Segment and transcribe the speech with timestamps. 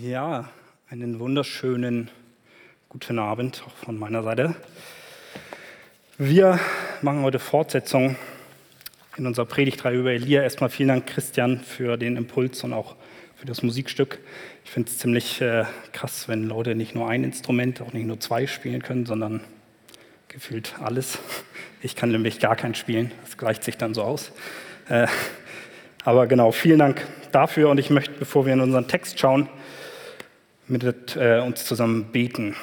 [0.00, 0.48] Ja,
[0.88, 2.10] einen wunderschönen
[2.88, 4.54] guten Abend auch von meiner Seite.
[6.16, 6.58] Wir
[7.02, 8.16] machen heute Fortsetzung
[9.18, 10.42] in unserer Predigtreihe über Elia.
[10.42, 12.96] Erstmal vielen Dank, Christian, für den Impuls und auch
[13.36, 14.20] für das Musikstück.
[14.64, 18.18] Ich finde es ziemlich äh, krass, wenn Leute nicht nur ein Instrument, auch nicht nur
[18.18, 19.42] zwei spielen können, sondern
[20.28, 21.18] gefühlt alles.
[21.82, 24.32] Ich kann nämlich gar kein spielen, das gleicht sich dann so aus.
[24.88, 25.06] Äh,
[26.02, 29.50] aber genau, vielen Dank dafür und ich möchte, bevor wir in unseren Text schauen,
[30.72, 32.56] mit äh, uns zusammen beten.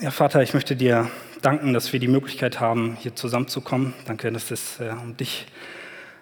[0.00, 1.10] Ja, Vater, ich möchte dir
[1.42, 3.92] danken, dass wir die Möglichkeit haben, hier zusammenzukommen.
[4.06, 5.46] Danke, dass es äh, um dich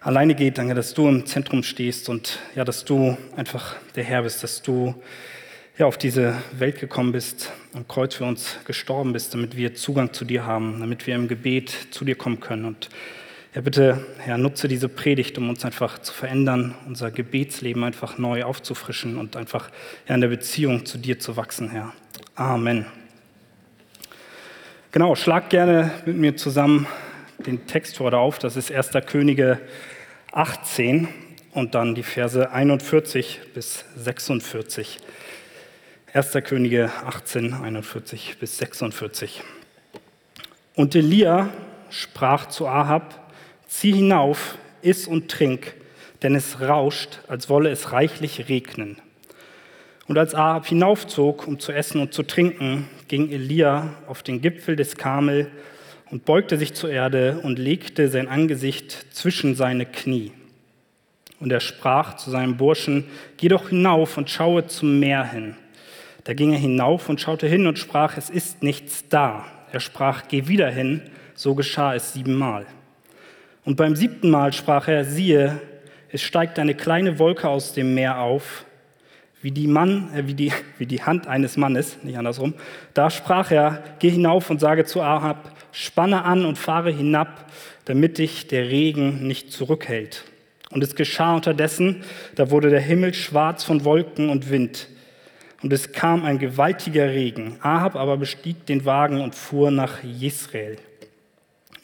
[0.00, 0.59] alleine geht.
[0.59, 4.62] Danke, dass du im Zentrum stehst und ja, dass du einfach der Herr bist, dass
[4.62, 5.00] du
[5.78, 10.12] ja, auf diese Welt gekommen bist, am Kreuz für uns gestorben bist, damit wir Zugang
[10.12, 12.64] zu dir haben, damit wir im Gebet zu dir kommen können.
[12.64, 12.88] Und
[13.55, 18.45] ja, bitte, Herr, nutze diese Predigt, um uns einfach zu verändern, unser Gebetsleben einfach neu
[18.45, 19.70] aufzufrischen und einfach
[20.06, 21.92] ja, in der Beziehung zu dir zu wachsen, Herr.
[22.34, 22.87] Amen.
[24.92, 26.87] Genau, schlag gerne mit mir zusammen
[27.39, 28.39] den Text heute auf.
[28.39, 28.91] Das ist 1.
[29.06, 29.61] Könige
[30.33, 31.09] 18
[31.53, 34.98] und dann die Verse 41 bis 46.
[36.12, 36.33] 1.
[36.44, 39.42] Könige 18, 41 bis 46.
[40.75, 41.48] Und Elia
[41.91, 43.28] sprach zu Ahab,
[43.79, 45.75] zieh hinauf, iss und trink,
[46.23, 48.97] denn es rauscht, als wolle es reichlich regnen.
[50.09, 54.75] Und als Ahab hinaufzog, um zu essen und zu trinken, ging Elia auf den Gipfel
[54.75, 55.49] des Karmel
[56.11, 60.33] und beugte sich zur Erde und legte sein Angesicht zwischen seine Knie.
[61.39, 63.05] Und er sprach zu seinem Burschen,
[63.37, 65.55] geh doch hinauf und schaue zum Meer hin.
[66.25, 69.45] Da ging er hinauf und schaute hin und sprach, es ist nichts da.
[69.71, 71.03] Er sprach, geh wieder hin.
[71.37, 72.67] So geschah es siebenmal.
[73.64, 75.61] Und beim siebten Mal sprach er, siehe,
[76.11, 78.65] es steigt eine kleine Wolke aus dem Meer auf,
[79.42, 82.55] wie die, Mann, äh, wie, die, wie die Hand eines Mannes, nicht andersrum.
[82.94, 87.50] Da sprach er, geh hinauf und sage zu Ahab, spanne an und fahre hinab,
[87.84, 90.25] damit dich der Regen nicht zurückhält.
[90.71, 92.03] Und es geschah unterdessen,
[92.34, 94.88] da wurde der Himmel schwarz von Wolken und Wind
[95.62, 97.56] und es kam ein gewaltiger Regen.
[97.61, 100.77] Ahab aber bestieg den Wagen und fuhr nach Israel.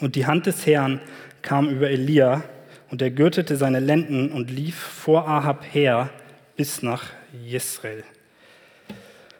[0.00, 1.00] Und die Hand des Herrn
[1.44, 2.43] kam über Elia,
[2.91, 6.10] und er gürtete seine Lenden und lief vor Ahab her
[6.56, 7.06] bis nach
[7.50, 8.05] Israel.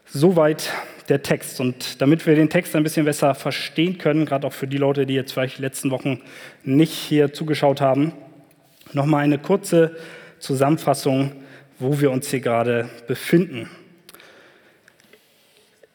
[0.07, 0.73] Soweit
[1.09, 1.61] der Text.
[1.61, 5.07] Und damit wir den Text ein bisschen besser verstehen können, gerade auch für die Leute,
[5.07, 6.21] die jetzt vielleicht die letzten Wochen
[6.65, 8.13] nicht hier zugeschaut haben,
[8.93, 9.97] nochmal eine kurze
[10.41, 11.33] Zusammenfassung,
[11.79, 13.71] wo wir uns hier gerade befinden.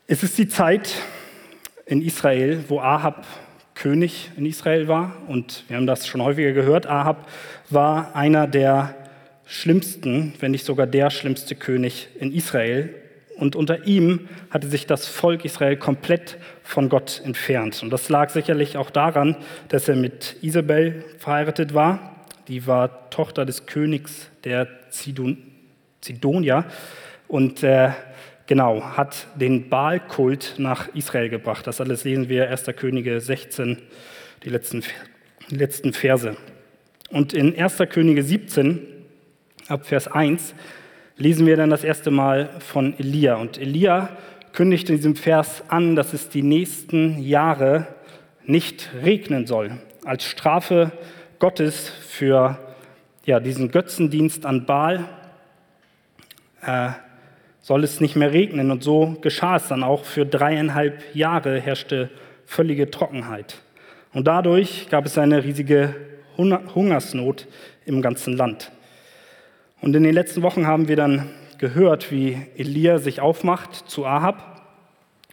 [0.07, 0.93] Es ist die Zeit
[1.85, 3.25] in Israel, wo Ahab
[3.79, 5.15] König in Israel war.
[5.27, 6.85] Und wir haben das schon häufiger gehört.
[6.85, 7.29] Ahab
[7.69, 8.93] war einer der
[9.45, 12.93] schlimmsten, wenn nicht sogar der schlimmste König in Israel.
[13.37, 17.81] Und unter ihm hatte sich das Volk Israel komplett von Gott entfernt.
[17.81, 19.37] Und das lag sicherlich auch daran,
[19.69, 22.25] dass er mit Isabel verheiratet war.
[22.49, 25.37] Die war Tochter des Königs der Zidon,
[26.01, 26.65] Zidonier.
[27.29, 27.91] Und äh,
[28.49, 31.67] genau, hat den Baalkult nach Israel gebracht.
[31.67, 32.65] Das alles lesen wir 1.
[32.75, 33.77] Könige 16,
[34.43, 34.83] die letzten,
[35.51, 36.35] die letzten Verse.
[37.11, 37.77] Und in 1.
[37.89, 38.79] Könige 17,
[39.67, 40.55] ab Vers 1,
[41.15, 43.35] lesen wir dann das erste Mal von Elia.
[43.35, 44.17] Und Elia
[44.51, 47.85] kündigt in diesem Vers an, dass es die nächsten Jahre
[48.45, 49.73] nicht regnen soll,
[50.05, 50.91] als Strafe
[51.37, 52.57] Gottes für
[53.25, 55.07] ja, diesen Götzendienst an Baal.
[56.63, 56.89] Äh,
[57.61, 58.71] soll es nicht mehr regnen.
[58.71, 60.05] Und so geschah es dann auch.
[60.05, 62.09] Für dreieinhalb Jahre herrschte
[62.45, 63.61] völlige Trockenheit.
[64.13, 65.95] Und dadurch gab es eine riesige
[66.37, 67.47] Hungersnot
[67.85, 68.71] im ganzen Land.
[69.81, 74.49] Und in den letzten Wochen haben wir dann gehört, wie Elia sich aufmacht zu Ahab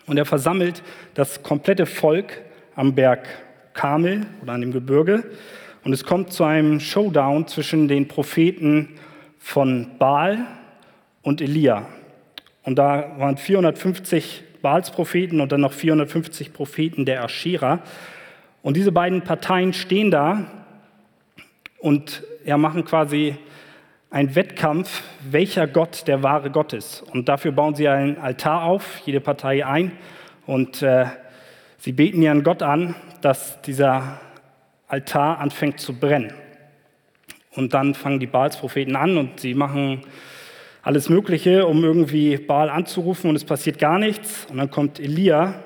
[0.06, 0.82] und er versammelt
[1.15, 2.42] das komplette Volk
[2.75, 3.26] am Berg
[3.75, 5.25] Karmel oder an dem Gebirge.
[5.84, 8.98] Und es kommt zu einem Showdown zwischen den Propheten
[9.39, 10.47] von Baal
[11.22, 11.86] und Elia.
[12.66, 17.78] Und da waren 450 Baalspropheten und dann noch 450 Propheten der Aschera.
[18.60, 20.51] Und diese beiden Parteien stehen da
[21.78, 23.36] und ja, machen quasi
[24.10, 27.03] einen Wettkampf, welcher Gott der wahre Gott ist.
[27.03, 29.92] Und dafür bauen sie einen Altar auf, jede Partei ein.
[30.45, 31.07] Und äh,
[31.78, 34.21] sie beten ihren Gott an, dass dieser
[34.89, 36.33] Altar anfängt zu brennen.
[37.53, 40.03] Und dann fangen die Baalspropheten an und sie machen
[40.86, 44.47] alles Mögliche, um irgendwie Baal anzurufen und es passiert gar nichts.
[44.48, 45.60] Und dann kommt Elia,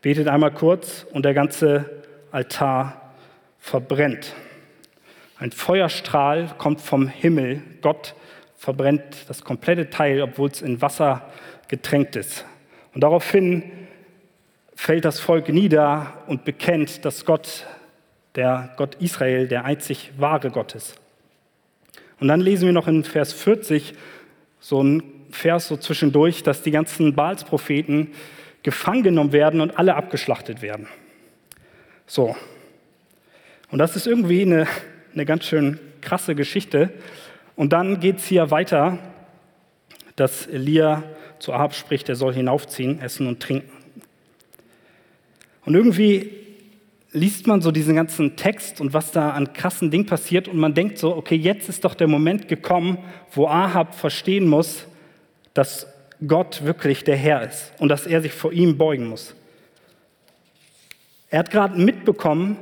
[0.00, 3.12] betet einmal kurz und der ganze Altar
[3.58, 4.34] verbrennt.
[5.38, 7.60] Ein Feuerstrahl kommt vom Himmel.
[7.82, 8.14] Gott
[8.56, 11.28] verbrennt das komplette Teil, obwohl es in Wasser
[11.68, 12.46] getränkt ist.
[12.94, 13.62] Und daraufhin
[14.74, 17.66] fällt das Volk nieder und bekennt, dass Gott,
[18.36, 20.98] der Gott Israel, der einzig wahre Gott ist.
[22.20, 23.92] Und dann lesen wir noch in Vers 40
[24.60, 28.08] so ein Vers so zwischendurch, dass die ganzen Baalspropheten
[28.62, 30.86] gefangen genommen werden und alle abgeschlachtet werden.
[32.06, 32.36] So.
[33.70, 34.66] Und das ist irgendwie eine,
[35.14, 36.92] eine ganz schön krasse Geschichte.
[37.56, 38.98] Und dann geht es hier weiter,
[40.16, 41.02] dass Elia
[41.38, 43.70] zu Ahab spricht, er soll hinaufziehen, essen und trinken.
[45.64, 46.39] Und irgendwie
[47.12, 50.74] liest man so diesen ganzen Text und was da an krassen Dingen passiert und man
[50.74, 52.98] denkt so, okay, jetzt ist doch der Moment gekommen,
[53.32, 54.86] wo Ahab verstehen muss,
[55.54, 55.86] dass
[56.26, 59.34] Gott wirklich der Herr ist und dass er sich vor ihm beugen muss.
[61.30, 62.58] Er hat gerade mitbekommen,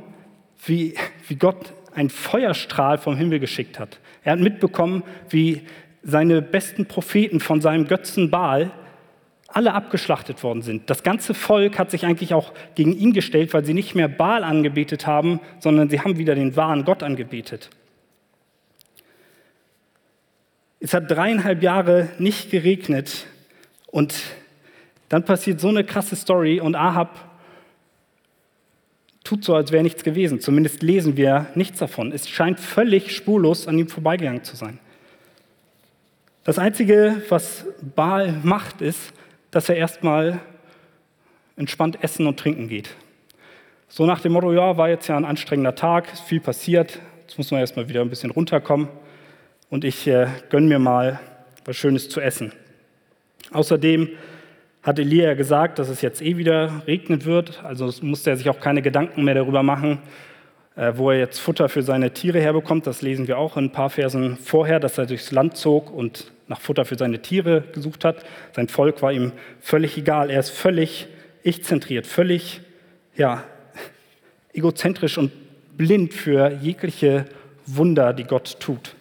[0.65, 0.95] wie,
[1.27, 3.99] wie Gott einen Feuerstrahl vom Himmel geschickt hat.
[4.23, 5.63] Er hat mitbekommen, wie
[6.03, 8.71] seine besten Propheten von seinem Götzen Baal
[9.53, 10.89] alle abgeschlachtet worden sind.
[10.89, 14.43] Das ganze Volk hat sich eigentlich auch gegen ihn gestellt, weil sie nicht mehr Baal
[14.43, 17.69] angebetet haben, sondern sie haben wieder den wahren Gott angebetet.
[20.79, 23.25] Es hat dreieinhalb Jahre nicht geregnet
[23.87, 24.13] und
[25.09, 27.29] dann passiert so eine krasse Story und Ahab
[29.23, 30.39] tut so, als wäre nichts gewesen.
[30.39, 32.11] Zumindest lesen wir nichts davon.
[32.11, 34.79] Es scheint völlig spurlos an ihm vorbeigegangen zu sein.
[36.43, 39.13] Das Einzige, was Baal macht, ist,
[39.51, 40.39] dass er erstmal
[41.55, 42.95] entspannt essen und trinken geht.
[43.87, 47.37] So nach dem Motto, ja, war jetzt ja ein anstrengender Tag, ist viel passiert, jetzt
[47.37, 48.87] muss man erstmal wieder ein bisschen runterkommen
[49.69, 51.19] und ich äh, gönne mir mal
[51.65, 52.53] was Schönes zu essen.
[53.51, 54.09] Außerdem
[54.83, 58.59] hat Elia gesagt, dass es jetzt eh wieder regnen wird, also musste er sich auch
[58.59, 59.99] keine Gedanken mehr darüber machen,
[60.75, 62.87] äh, wo er jetzt Futter für seine Tiere herbekommt.
[62.87, 66.31] Das lesen wir auch in ein paar Versen vorher, dass er durchs Land zog und
[66.49, 68.25] nach Futter für seine Tiere gesucht hat.
[68.53, 69.31] Sein Volk war ihm
[69.61, 70.29] völlig egal.
[70.29, 71.07] Er ist völlig
[71.43, 72.61] ich-zentriert, völlig
[73.15, 73.43] ja,
[74.53, 75.31] egozentrisch und
[75.77, 77.25] blind für jegliche
[77.65, 78.95] Wunder, die Gott tut.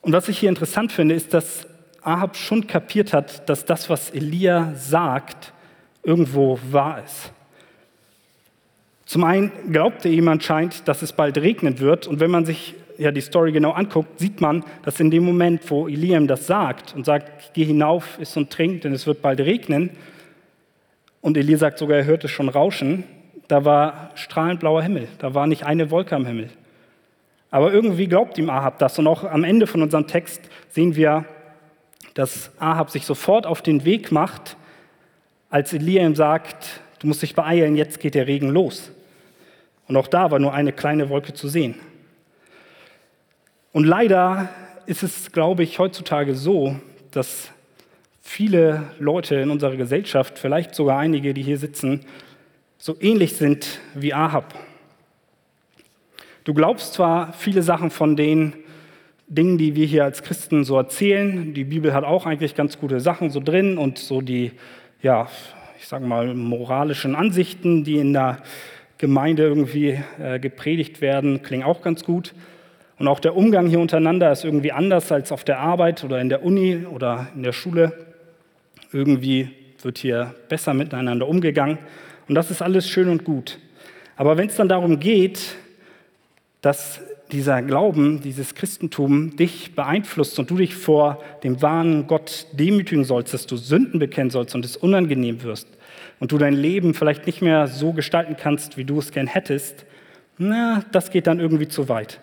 [0.00, 1.66] Und was ich hier interessant finde, ist, dass
[2.02, 5.52] Ahab schon kapiert hat, dass das, was Elia sagt,
[6.02, 7.32] irgendwo wahr ist.
[9.06, 12.06] Zum einen glaubte ihm anscheinend, dass es bald regnen wird.
[12.06, 15.70] Und wenn man sich ja die Story genau anguckt, sieht man, dass in dem Moment,
[15.70, 19.40] wo Eliam das sagt und sagt, geh hinauf, iss und trink, denn es wird bald
[19.40, 19.90] regnen,
[21.24, 23.04] und Elia sagt sogar, er hörte schon Rauschen,
[23.48, 26.50] da war strahlend blauer Himmel, da war nicht eine Wolke am Himmel.
[27.50, 28.98] Aber irgendwie glaubt ihm Ahab das.
[28.98, 31.24] Und auch am Ende von unserem Text sehen wir,
[32.12, 34.58] dass Ahab sich sofort auf den Weg macht,
[35.48, 38.92] als Elia ihm sagt, du musst dich beeilen, jetzt geht der Regen los.
[39.88, 41.76] Und auch da war nur eine kleine Wolke zu sehen.
[43.74, 44.50] Und leider
[44.86, 46.76] ist es, glaube ich, heutzutage so,
[47.10, 47.50] dass
[48.22, 52.02] viele Leute in unserer Gesellschaft, vielleicht sogar einige, die hier sitzen,
[52.78, 54.54] so ähnlich sind wie Ahab.
[56.44, 58.52] Du glaubst zwar viele Sachen von den
[59.26, 61.52] Dingen, die wir hier als Christen so erzählen.
[61.52, 64.52] Die Bibel hat auch eigentlich ganz gute Sachen so drin und so die,
[65.02, 65.26] ja,
[65.80, 68.38] ich sage mal, moralischen Ansichten, die in der
[68.98, 72.34] Gemeinde irgendwie äh, gepredigt werden, klingen auch ganz gut.
[72.98, 76.28] Und auch der Umgang hier untereinander ist irgendwie anders als auf der Arbeit oder in
[76.28, 77.92] der Uni oder in der Schule.
[78.92, 79.50] Irgendwie
[79.82, 81.78] wird hier besser miteinander umgegangen.
[82.28, 83.58] Und das ist alles schön und gut.
[84.16, 85.56] Aber wenn es dann darum geht,
[86.62, 87.00] dass
[87.32, 93.34] dieser Glauben, dieses Christentum dich beeinflusst und du dich vor dem wahren Gott demütigen sollst,
[93.34, 95.68] dass du Sünden bekennen sollst und es unangenehm wirst,
[96.20, 99.84] und du dein Leben vielleicht nicht mehr so gestalten kannst, wie du es gern hättest,
[100.38, 102.20] na, das geht dann irgendwie zu weit.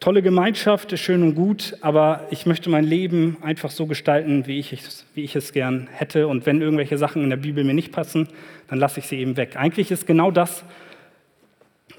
[0.00, 4.58] Tolle Gemeinschaft ist schön und gut, aber ich möchte mein Leben einfach so gestalten, wie
[4.58, 6.26] ich, es, wie ich es gern hätte.
[6.26, 8.26] Und wenn irgendwelche Sachen in der Bibel mir nicht passen,
[8.68, 9.56] dann lasse ich sie eben weg.
[9.56, 10.64] Eigentlich ist genau das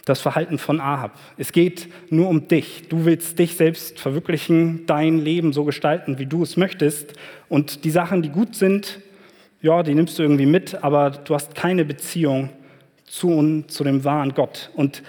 [0.05, 1.15] das Verhalten von Ahab.
[1.37, 2.89] Es geht nur um dich.
[2.89, 7.13] Du willst dich selbst verwirklichen, dein Leben so gestalten, wie du es möchtest.
[7.49, 8.99] Und die Sachen, die gut sind,
[9.61, 12.49] ja, die nimmst du irgendwie mit, aber du hast keine Beziehung
[13.05, 14.71] zu, zu dem wahren Gott.
[14.73, 15.03] Und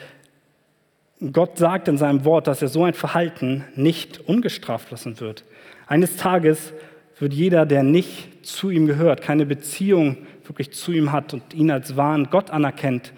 [1.30, 5.44] Gott sagt in seinem Wort, dass er so ein Verhalten nicht ungestraft lassen wird.
[5.86, 6.72] Eines Tages
[7.18, 11.70] wird jeder, der nicht zu ihm gehört, keine Beziehung wirklich zu ihm hat und ihn
[11.70, 13.12] als wahren Gott anerkennt,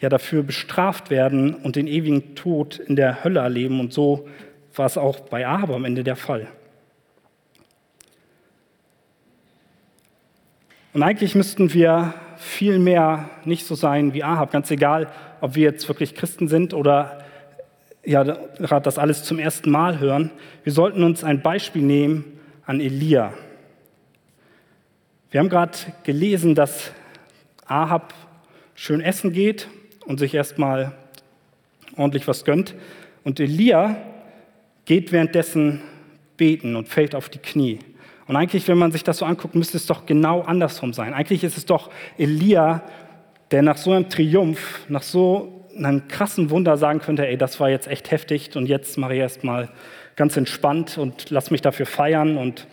[0.00, 3.78] ja dafür bestraft werden und den ewigen Tod in der Hölle erleben.
[3.78, 4.26] Und so
[4.74, 6.46] war es auch bei Ahab am Ende der Fall.
[10.94, 15.08] Und eigentlich müssten wir viel mehr nicht so sein wie Ahab, ganz egal,
[15.42, 17.24] ob wir jetzt wirklich Christen sind oder
[18.04, 20.30] ja, gerade das alles zum ersten Mal hören.
[20.62, 23.32] Wir sollten uns ein Beispiel nehmen an Elia.
[25.30, 26.92] Wir haben gerade gelesen, dass
[27.66, 28.14] Ahab
[28.74, 29.68] schön essen geht
[30.06, 30.92] und sich erstmal
[31.96, 32.74] ordentlich was gönnt.
[33.24, 33.96] Und Elia
[34.84, 35.80] geht währenddessen
[36.36, 37.78] beten und fällt auf die Knie.
[38.26, 41.14] Und eigentlich, wenn man sich das so anguckt, müsste es doch genau andersrum sein.
[41.14, 42.82] Eigentlich ist es doch Elia,
[43.50, 47.70] der nach so einem Triumph, nach so einem krassen Wunder sagen könnte, ey, das war
[47.70, 49.70] jetzt echt heftig und jetzt mache ich erstmal
[50.16, 52.66] ganz entspannt und lass mich dafür feiern und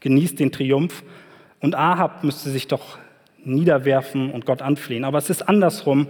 [0.00, 1.02] genieße den Triumph.
[1.60, 2.98] Und Ahab müsste sich doch
[3.44, 5.04] niederwerfen und Gott anflehen.
[5.04, 6.08] Aber es ist andersrum.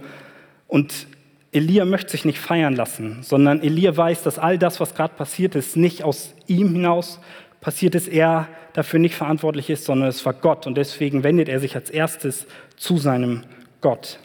[0.67, 1.07] Und
[1.51, 5.55] Elia möchte sich nicht feiern lassen, sondern Elia weiß, dass all das, was gerade passiert
[5.55, 7.19] ist, nicht aus ihm hinaus
[7.61, 10.65] passiert ist, er dafür nicht verantwortlich ist, sondern es war Gott.
[10.65, 13.43] Und deswegen wendet er sich als erstes zu seinem
[13.81, 14.19] Gott.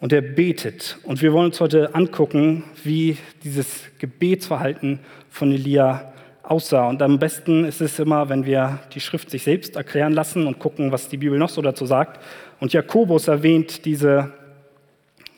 [0.00, 0.98] Und er betet.
[1.02, 6.88] Und wir wollen uns heute angucken, wie dieses Gebetsverhalten von Elia aussah.
[6.88, 10.58] Und am besten ist es immer, wenn wir die Schrift sich selbst erklären lassen und
[10.58, 12.20] gucken, was die Bibel noch so dazu sagt.
[12.60, 14.32] Und Jakobus erwähnt diese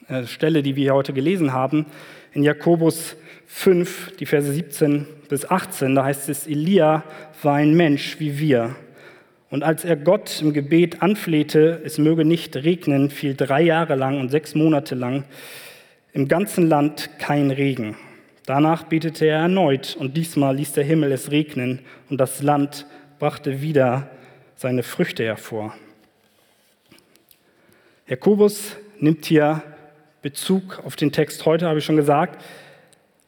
[0.09, 1.87] äh, Stelle, die wir heute gelesen haben,
[2.33, 3.17] in Jakobus
[3.47, 7.03] 5, die Verse 17 bis 18, da heißt es, Elia
[7.43, 8.75] war ein Mensch wie wir.
[9.53, 14.19] Und als er Gott im Gebet anflehte, es möge nicht regnen, fiel drei Jahre lang
[14.19, 15.25] und sechs Monate lang
[16.15, 17.95] im ganzen Land kein Regen.
[18.47, 22.87] Danach betete er erneut und diesmal ließ der Himmel es regnen und das Land
[23.19, 24.09] brachte wieder
[24.55, 25.75] seine Früchte hervor.
[28.09, 29.63] Jakobus nimmt hier
[30.23, 32.43] Bezug auf den Text heute, habe ich schon gesagt.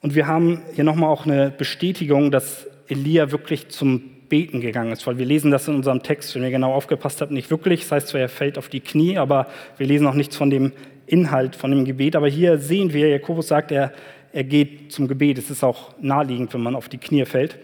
[0.01, 5.07] Und wir haben hier nochmal auch eine Bestätigung, dass Elia wirklich zum Beten gegangen ist,
[5.07, 7.81] weil wir lesen das in unserem Text, wenn ihr genau aufgepasst habt, nicht wirklich.
[7.83, 10.73] Das heißt zwar, er fällt auf die Knie, aber wir lesen auch nichts von dem
[11.07, 12.17] Inhalt von dem Gebet.
[12.17, 13.93] Aber hier sehen wir, Jakobus sagt, er,
[14.33, 15.39] er geht zum Gebet.
[15.39, 17.59] Es ist auch naheliegend, wenn man auf die Knie fällt.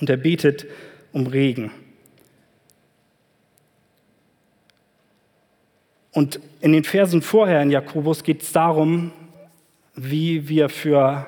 [0.00, 0.66] Und er betet
[1.12, 1.70] um Regen.
[6.12, 9.12] Und in den Versen vorher in Jakobus geht es darum,
[9.94, 11.26] wie wir für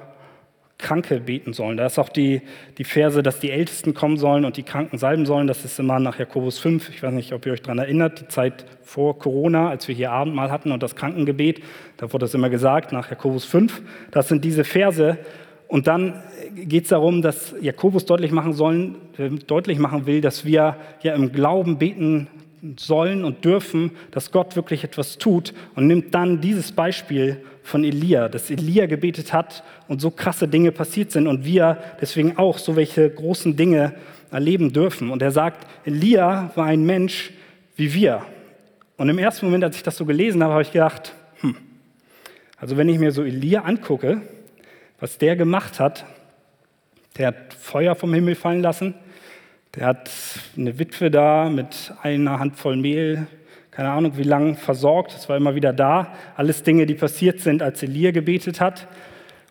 [0.78, 1.76] Kranke beten sollen.
[1.76, 2.40] Da ist auch die,
[2.78, 5.48] die Verse, dass die Ältesten kommen sollen und die Kranken salben sollen.
[5.48, 6.90] Das ist immer nach Jakobus 5.
[6.90, 10.12] Ich weiß nicht, ob ihr euch daran erinnert, die Zeit vor Corona, als wir hier
[10.12, 11.60] Abendmahl hatten und das Krankengebet.
[11.96, 13.82] Da wurde das immer gesagt, nach Jakobus 5.
[14.12, 15.18] Das sind diese Verse.
[15.66, 16.22] Und dann
[16.54, 21.14] geht es darum, dass Jakobus deutlich machen, sollen, äh, deutlich machen will, dass wir ja
[21.14, 22.28] im Glauben beten
[22.76, 28.28] sollen und dürfen, dass Gott wirklich etwas tut und nimmt dann dieses Beispiel von Elia,
[28.28, 32.76] dass Elia gebetet hat und so krasse Dinge passiert sind und wir deswegen auch so
[32.76, 33.94] welche großen Dinge
[34.30, 35.10] erleben dürfen.
[35.10, 37.30] Und er sagt, Elia war ein Mensch
[37.76, 38.22] wie wir.
[38.96, 41.56] Und im ersten Moment, als ich das so gelesen habe, habe ich gedacht, hm,
[42.56, 44.22] also wenn ich mir so Elia angucke,
[44.98, 46.06] was der gemacht hat,
[47.18, 48.94] der hat Feuer vom Himmel fallen lassen,
[49.74, 50.10] der hat
[50.56, 53.26] eine Witwe da mit einer Handvoll Mehl,
[53.78, 55.14] keine Ahnung wie lange, versorgt.
[55.14, 56.12] Es war immer wieder da.
[56.34, 58.88] Alles Dinge, die passiert sind, als Elia gebetet hat.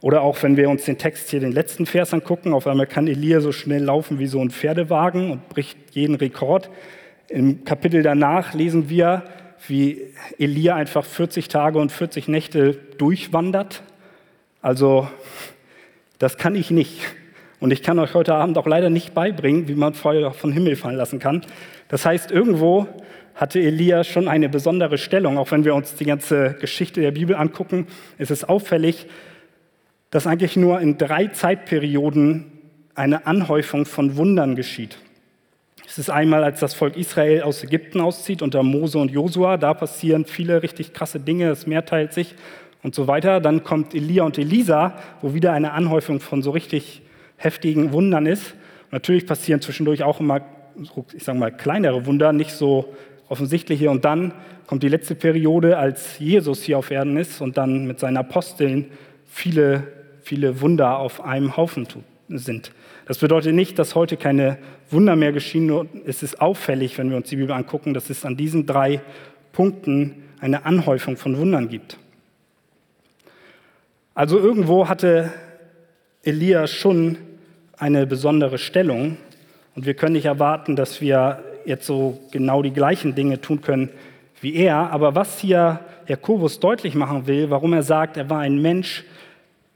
[0.02, 3.08] Oder auch wenn wir uns den Text hier, den letzten Vers angucken, auf einmal kann
[3.08, 6.70] Elia so schnell laufen wie so ein Pferdewagen und bricht jeden Rekord.
[7.30, 9.24] Im Kapitel danach lesen wir,
[9.66, 10.02] wie
[10.38, 13.82] Elia einfach 40 Tage und 40 Nächte durchwandert.
[14.62, 15.08] Also,
[16.20, 17.00] das kann ich nicht.
[17.62, 20.76] Und ich kann euch heute Abend auch leider nicht beibringen, wie man Feuer vom Himmel
[20.76, 21.46] fallen lassen kann.
[21.88, 22.88] Das heißt, irgendwo
[23.38, 25.38] hatte Elia schon eine besondere Stellung.
[25.38, 29.06] Auch wenn wir uns die ganze Geschichte der Bibel angucken, ist es auffällig,
[30.10, 32.52] dass eigentlich nur in drei Zeitperioden
[32.96, 34.98] eine Anhäufung von Wundern geschieht.
[35.88, 39.58] Es ist einmal, als das Volk Israel aus Ägypten auszieht unter Mose und Josua.
[39.58, 42.34] Da passieren viele richtig krasse Dinge, das Meer teilt sich
[42.82, 43.40] und so weiter.
[43.40, 47.04] Dann kommt Elia und Elisa, wo wieder eine Anhäufung von so richtig
[47.38, 48.56] heftigen Wundern ist.
[48.90, 50.42] Natürlich passieren zwischendurch auch immer,
[51.14, 52.94] ich sage mal, kleinere Wunder, nicht so
[53.30, 53.90] offensichtliche.
[53.90, 54.34] Und dann
[54.66, 58.92] kommt die letzte Periode, als Jesus hier auf Erden ist und dann mit seinen Aposteln
[59.26, 59.84] viele,
[60.22, 61.88] viele Wunder auf einem Haufen
[62.30, 62.72] sind.
[63.06, 64.58] Das bedeutet nicht, dass heute keine
[64.90, 68.26] Wunder mehr geschehen, nur es ist auffällig, wenn wir uns die Bibel angucken, dass es
[68.26, 69.02] an diesen drei
[69.54, 71.98] Punkten eine Anhäufung von Wundern gibt.
[74.14, 75.32] Also irgendwo hatte
[76.24, 77.18] Elia schon
[77.78, 79.18] eine besondere Stellung
[79.76, 83.90] und wir können nicht erwarten, dass wir jetzt so genau die gleichen Dinge tun können
[84.42, 84.92] wie er.
[84.92, 89.04] Aber was hier Jakobus deutlich machen will, warum er sagt, er war ein Mensch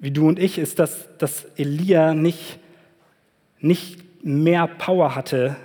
[0.02, 2.58] wie du und ich, ist, dass, dass Elia nicht,
[3.60, 5.56] nicht mehr Power hatte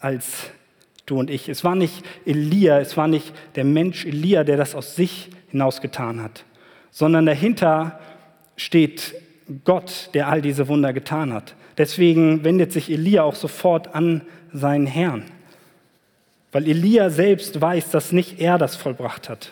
[0.00, 0.50] als
[1.04, 1.50] du und ich.
[1.50, 5.82] Es war nicht Elia, es war nicht der Mensch Elia, der das aus sich hinaus
[5.82, 6.44] getan hat,
[6.90, 8.00] sondern dahinter
[8.56, 9.14] steht
[9.64, 11.54] Gott, der all diese Wunder getan hat.
[11.76, 15.24] Deswegen wendet sich Elia auch sofort an seinen Herrn,
[16.54, 19.50] weil Elia selbst weiß, dass nicht er das vollbracht hat.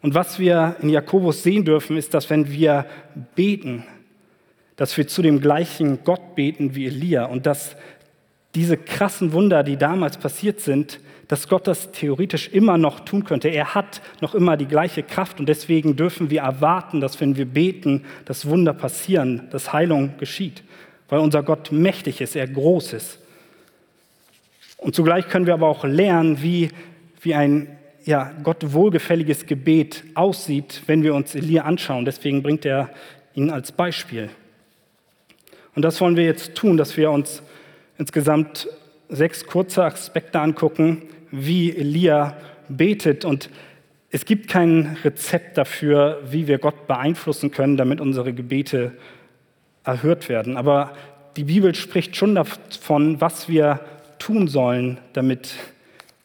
[0.00, 2.86] Und was wir in Jakobus sehen dürfen, ist, dass wenn wir
[3.34, 3.84] beten,
[4.76, 7.76] dass wir zu dem gleichen Gott beten wie Elia und dass
[8.54, 13.48] diese krassen Wunder, die damals passiert sind, dass Gott das theoretisch immer noch tun könnte.
[13.48, 17.44] Er hat noch immer die gleiche Kraft und deswegen dürfen wir erwarten, dass wenn wir
[17.44, 20.62] beten, dass Wunder passieren, dass Heilung geschieht,
[21.10, 23.21] weil unser Gott mächtig ist, er groß ist.
[24.82, 26.70] Und zugleich können wir aber auch lernen, wie,
[27.20, 32.04] wie ein ja, Gott wohlgefälliges Gebet aussieht, wenn wir uns Elia anschauen.
[32.04, 32.90] Deswegen bringt er
[33.34, 34.28] ihn als Beispiel.
[35.76, 37.44] Und das wollen wir jetzt tun, dass wir uns
[37.96, 38.68] insgesamt
[39.08, 42.36] sechs kurze Aspekte angucken, wie Elia
[42.68, 43.24] betet.
[43.24, 43.50] Und
[44.10, 48.96] es gibt kein Rezept dafür, wie wir Gott beeinflussen können, damit unsere Gebete
[49.84, 50.56] erhört werden.
[50.56, 50.92] Aber
[51.36, 53.80] die Bibel spricht schon davon, was wir
[54.22, 55.54] tun sollen, damit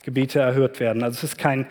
[0.04, 1.04] Gebete erhört werden.
[1.04, 1.66] Also es ist kein,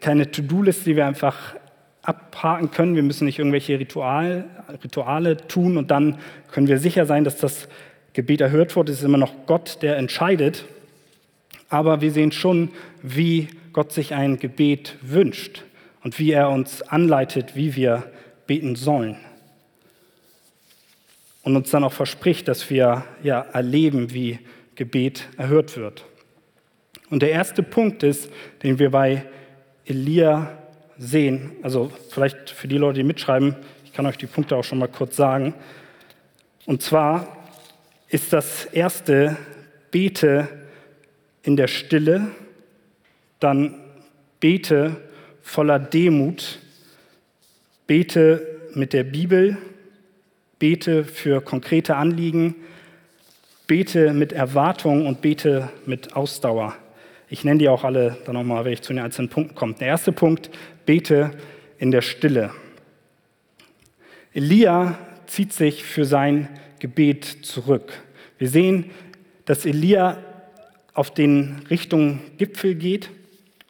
[0.00, 1.56] keine To-Do-Liste, die wir einfach
[2.02, 2.94] abhaken können.
[2.94, 4.44] Wir müssen nicht irgendwelche Ritual,
[4.84, 6.18] Rituale tun und dann
[6.52, 7.68] können wir sicher sein, dass das
[8.12, 8.88] Gebet erhört wird.
[8.88, 10.64] Es ist immer noch Gott, der entscheidet.
[11.68, 12.70] Aber wir sehen schon,
[13.02, 15.64] wie Gott sich ein Gebet wünscht
[16.04, 18.04] und wie er uns anleitet, wie wir
[18.46, 19.16] beten sollen.
[21.42, 24.38] Und uns dann auch verspricht, dass wir ja erleben, wie
[24.78, 26.04] Gebet erhört wird.
[27.10, 28.30] Und der erste Punkt ist,
[28.62, 29.24] den wir bei
[29.84, 30.56] Elia
[30.96, 34.78] sehen, also vielleicht für die Leute, die mitschreiben, ich kann euch die Punkte auch schon
[34.78, 35.52] mal kurz sagen.
[36.64, 37.36] Und zwar
[38.08, 39.36] ist das erste,
[39.90, 40.46] bete
[41.42, 42.28] in der Stille,
[43.40, 43.80] dann
[44.38, 44.94] bete
[45.42, 46.60] voller Demut,
[47.88, 49.56] bete mit der Bibel,
[50.60, 52.54] bete für konkrete Anliegen,
[53.68, 56.74] bete mit Erwartung und bete mit Ausdauer.
[57.28, 59.74] Ich nenne die auch alle dann nochmal, wenn ich zu den einzelnen Punkten komme.
[59.74, 60.50] Der erste Punkt,
[60.86, 61.30] bete
[61.78, 62.50] in der Stille.
[64.32, 67.92] Elia zieht sich für sein Gebet zurück.
[68.38, 68.90] Wir sehen,
[69.44, 70.18] dass Elia
[70.94, 73.10] auf den Richtung Gipfel geht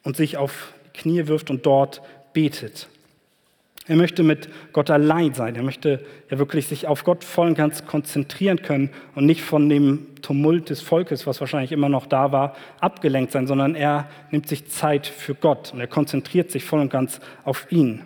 [0.05, 2.89] und sich auf Knie wirft und dort betet.
[3.89, 5.57] Er möchte mit Gott allein sein.
[5.57, 9.69] Er möchte ja wirklich sich auf Gott voll und ganz konzentrieren können und nicht von
[9.69, 14.47] dem Tumult des Volkes, was wahrscheinlich immer noch da war, abgelenkt sein, sondern er nimmt
[14.47, 18.03] sich Zeit für Gott und er konzentriert sich voll und ganz auf ihn.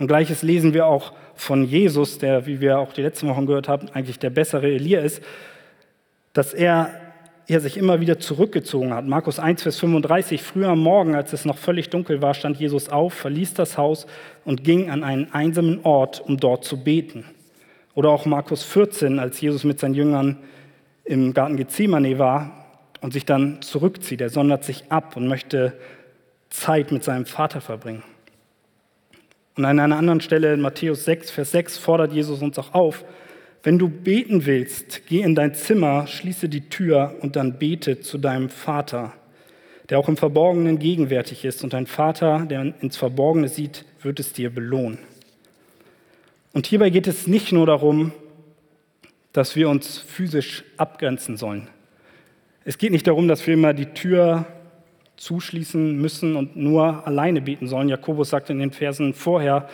[0.00, 3.68] Und gleiches lesen wir auch von Jesus, der, wie wir auch die letzten Wochen gehört
[3.68, 5.22] haben, eigentlich der bessere Elia ist,
[6.32, 6.90] dass er,
[7.50, 9.06] er sich immer wieder zurückgezogen hat.
[9.06, 12.88] Markus 1, Vers 35, früher am Morgen, als es noch völlig dunkel war, stand Jesus
[12.88, 14.06] auf, verließ das Haus
[14.44, 17.24] und ging an einen einsamen Ort, um dort zu beten.
[17.94, 20.38] Oder auch Markus 14, als Jesus mit seinen Jüngern
[21.04, 22.52] im Garten Gethsemane war
[23.00, 24.20] und sich dann zurückzieht.
[24.20, 25.72] Er sondert sich ab und möchte
[26.50, 28.02] Zeit mit seinem Vater verbringen.
[29.56, 33.04] Und an einer anderen Stelle in Matthäus 6, Vers 6 fordert Jesus uns auch auf,
[33.62, 38.16] wenn du beten willst, geh in dein Zimmer, schließe die Tür und dann bete zu
[38.16, 39.12] deinem Vater,
[39.90, 41.62] der auch im Verborgenen gegenwärtig ist.
[41.62, 44.98] Und dein Vater, der ins Verborgene sieht, wird es dir belohnen.
[46.52, 48.12] Und hierbei geht es nicht nur darum,
[49.32, 51.68] dass wir uns physisch abgrenzen sollen.
[52.64, 54.46] Es geht nicht darum, dass wir immer die Tür
[55.16, 57.88] zuschließen müssen und nur alleine beten sollen.
[57.88, 59.68] Jakobus sagt in den Versen vorher,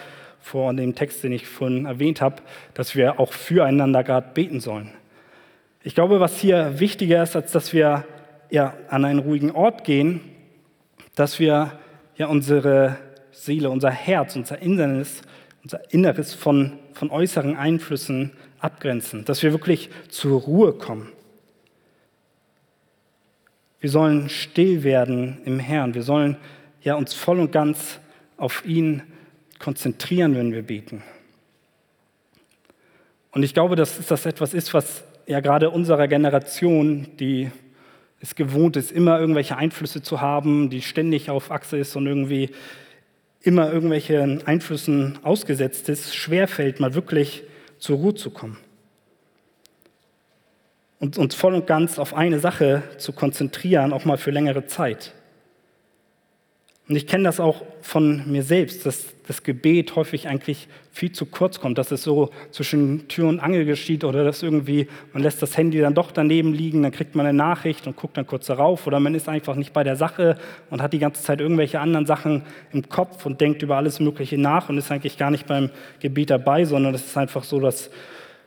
[0.46, 2.36] vor dem Text, den ich vorhin erwähnt habe,
[2.72, 4.92] dass wir auch füreinander gerade beten sollen.
[5.82, 8.04] Ich glaube, was hier wichtiger ist, als dass wir
[8.48, 10.20] ja, an einen ruhigen Ort gehen,
[11.16, 11.72] dass wir
[12.16, 12.96] ja unsere
[13.32, 15.22] Seele, unser Herz, unser Inneres,
[15.64, 18.30] unser Inneres von, von äußeren Einflüssen
[18.60, 21.08] abgrenzen, dass wir wirklich zur Ruhe kommen.
[23.80, 25.94] Wir sollen still werden im Herrn.
[25.94, 26.36] Wir sollen
[26.82, 27.98] ja uns voll und ganz
[28.36, 29.02] auf ihn
[29.66, 31.02] konzentrieren, wenn wir beten.
[33.32, 37.50] Und ich glaube, dass das etwas ist, was ja gerade unserer Generation, die
[38.20, 42.50] es gewohnt ist, immer irgendwelche Einflüsse zu haben, die ständig auf Achse ist und irgendwie
[43.40, 47.42] immer irgendwelchen Einflüssen ausgesetzt ist, schwerfällt, mal wirklich
[47.80, 48.58] zur Ruhe zu kommen
[51.00, 55.12] und uns voll und ganz auf eine Sache zu konzentrieren, auch mal für längere Zeit.
[56.88, 61.26] Und ich kenne das auch von mir selbst, dass das Gebet häufig eigentlich viel zu
[61.26, 65.42] kurz kommt, dass es so zwischen Tür und Angel geschieht oder dass irgendwie man lässt
[65.42, 68.46] das Handy dann doch daneben liegen, dann kriegt man eine Nachricht und guckt dann kurz
[68.46, 70.38] darauf oder man ist einfach nicht bei der Sache
[70.70, 74.38] und hat die ganze Zeit irgendwelche anderen Sachen im Kopf und denkt über alles Mögliche
[74.38, 77.90] nach und ist eigentlich gar nicht beim Gebet dabei, sondern es ist einfach so, dass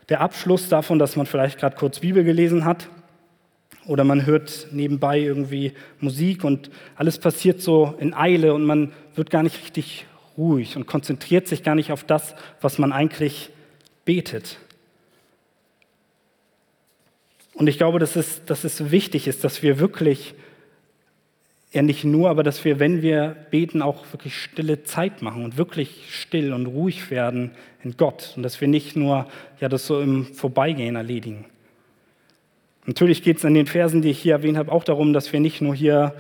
[0.08, 2.88] der Abschluss davon, dass man vielleicht gerade kurz Bibel gelesen hat
[3.90, 9.32] oder man hört nebenbei irgendwie Musik und alles passiert so in Eile und man wird
[9.32, 10.06] gar nicht richtig
[10.38, 13.50] ruhig und konzentriert sich gar nicht auf das, was man eigentlich
[14.06, 14.60] betet.
[17.56, 20.36] Und ich glaube, dass es, dass es wichtig ist, dass wir wirklich,
[21.74, 25.58] ja nicht nur, aber dass wir, wenn wir beten, auch wirklich stille Zeit machen und
[25.58, 27.52] wirklich still und ruhig werden
[27.84, 29.28] in Gott und dass wir nicht nur
[29.60, 31.46] ja, das so im Vorbeigehen erledigen.
[32.86, 35.40] Natürlich geht es in den Versen, die ich hier erwähnt habe, auch darum, dass wir
[35.40, 36.16] nicht nur hier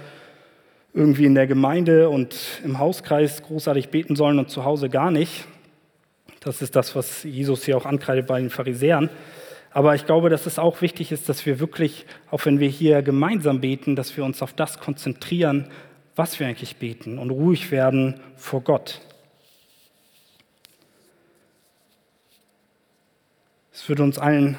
[0.93, 5.45] irgendwie in der Gemeinde und im Hauskreis großartig beten sollen und zu Hause gar nicht.
[6.39, 9.09] Das ist das, was Jesus hier auch ankreidet bei den Pharisäern.
[9.71, 13.01] Aber ich glaube, dass es auch wichtig ist, dass wir wirklich, auch wenn wir hier
[13.01, 15.69] gemeinsam beten, dass wir uns auf das konzentrieren,
[16.15, 19.01] was wir eigentlich beten und ruhig werden vor Gott.
[23.71, 24.57] Es würde uns allen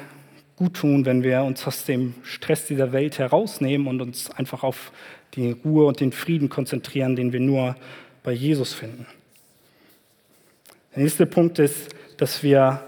[0.61, 4.91] gut tun, wenn wir uns aus dem Stress dieser Welt herausnehmen und uns einfach auf
[5.33, 7.75] die Ruhe und den Frieden konzentrieren, den wir nur
[8.21, 9.07] bei Jesus finden.
[10.93, 12.79] Der nächste Punkt ist, dass wir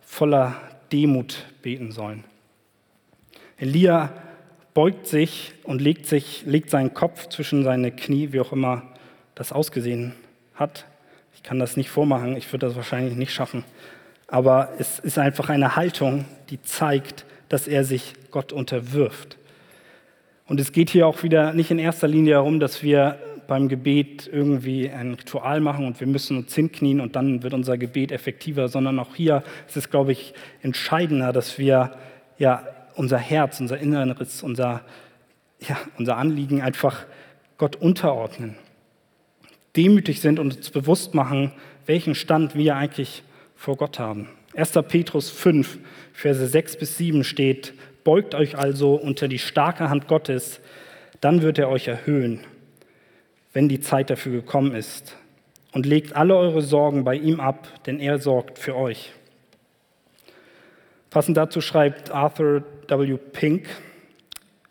[0.00, 0.56] voller
[0.92, 2.24] Demut beten sollen.
[3.58, 4.14] Elia
[4.72, 8.94] beugt sich und legt, sich, legt seinen Kopf zwischen seine Knie, wie auch immer
[9.34, 10.14] das ausgesehen
[10.54, 10.86] hat.
[11.34, 13.62] Ich kann das nicht vormachen, ich würde das wahrscheinlich nicht schaffen
[14.30, 19.36] aber es ist einfach eine Haltung, die zeigt, dass er sich Gott unterwirft.
[20.46, 24.30] Und es geht hier auch wieder nicht in erster Linie darum, dass wir beim Gebet
[24.32, 28.68] irgendwie ein Ritual machen und wir müssen uns hinknien und dann wird unser Gebet effektiver,
[28.68, 31.96] sondern auch hier ist es, glaube ich, entscheidender, dass wir
[32.38, 32.64] ja
[32.94, 34.82] unser Herz, unser Inneres, unser,
[35.58, 37.06] ja, unser Anliegen einfach
[37.58, 38.54] Gott unterordnen,
[39.74, 41.52] demütig sind und uns bewusst machen,
[41.86, 43.24] welchen Stand wir eigentlich
[43.60, 44.26] vor Gott haben.
[44.54, 44.72] 1.
[44.88, 45.78] Petrus 5,
[46.14, 50.62] Verse 6 bis 7 steht, Beugt euch also unter die starke Hand Gottes,
[51.20, 52.40] dann wird er euch erhöhen,
[53.52, 55.14] wenn die Zeit dafür gekommen ist.
[55.72, 59.12] Und legt alle eure Sorgen bei ihm ab, denn er sorgt für euch.
[61.10, 63.18] Passend dazu schreibt Arthur W.
[63.18, 63.68] Pink,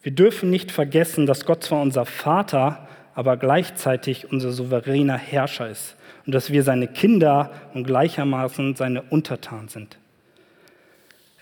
[0.01, 5.95] wir dürfen nicht vergessen, dass Gott zwar unser Vater, aber gleichzeitig unser souveräner Herrscher ist
[6.29, 9.97] und dass wir seine Kinder und gleichermaßen seine Untertan sind.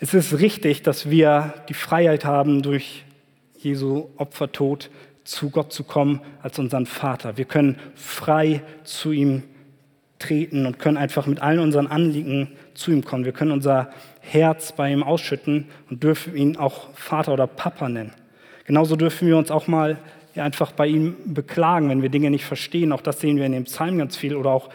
[0.00, 3.04] Es ist richtig, dass wir die Freiheit haben, durch
[3.58, 4.88] Jesu Opfertod
[5.24, 7.36] zu Gott zu kommen als unseren Vater.
[7.36, 9.42] Wir können frei zu ihm
[10.18, 13.26] treten und können einfach mit allen unseren Anliegen zu ihm kommen.
[13.26, 18.14] Wir können unser Herz bei ihm ausschütten und dürfen ihn auch Vater oder Papa nennen.
[18.64, 19.98] Genauso dürfen wir uns auch mal
[20.38, 22.92] ja, einfach bei ihm beklagen, wenn wir Dinge nicht verstehen.
[22.92, 24.70] Auch das sehen wir in dem Psalm ganz viel oder auch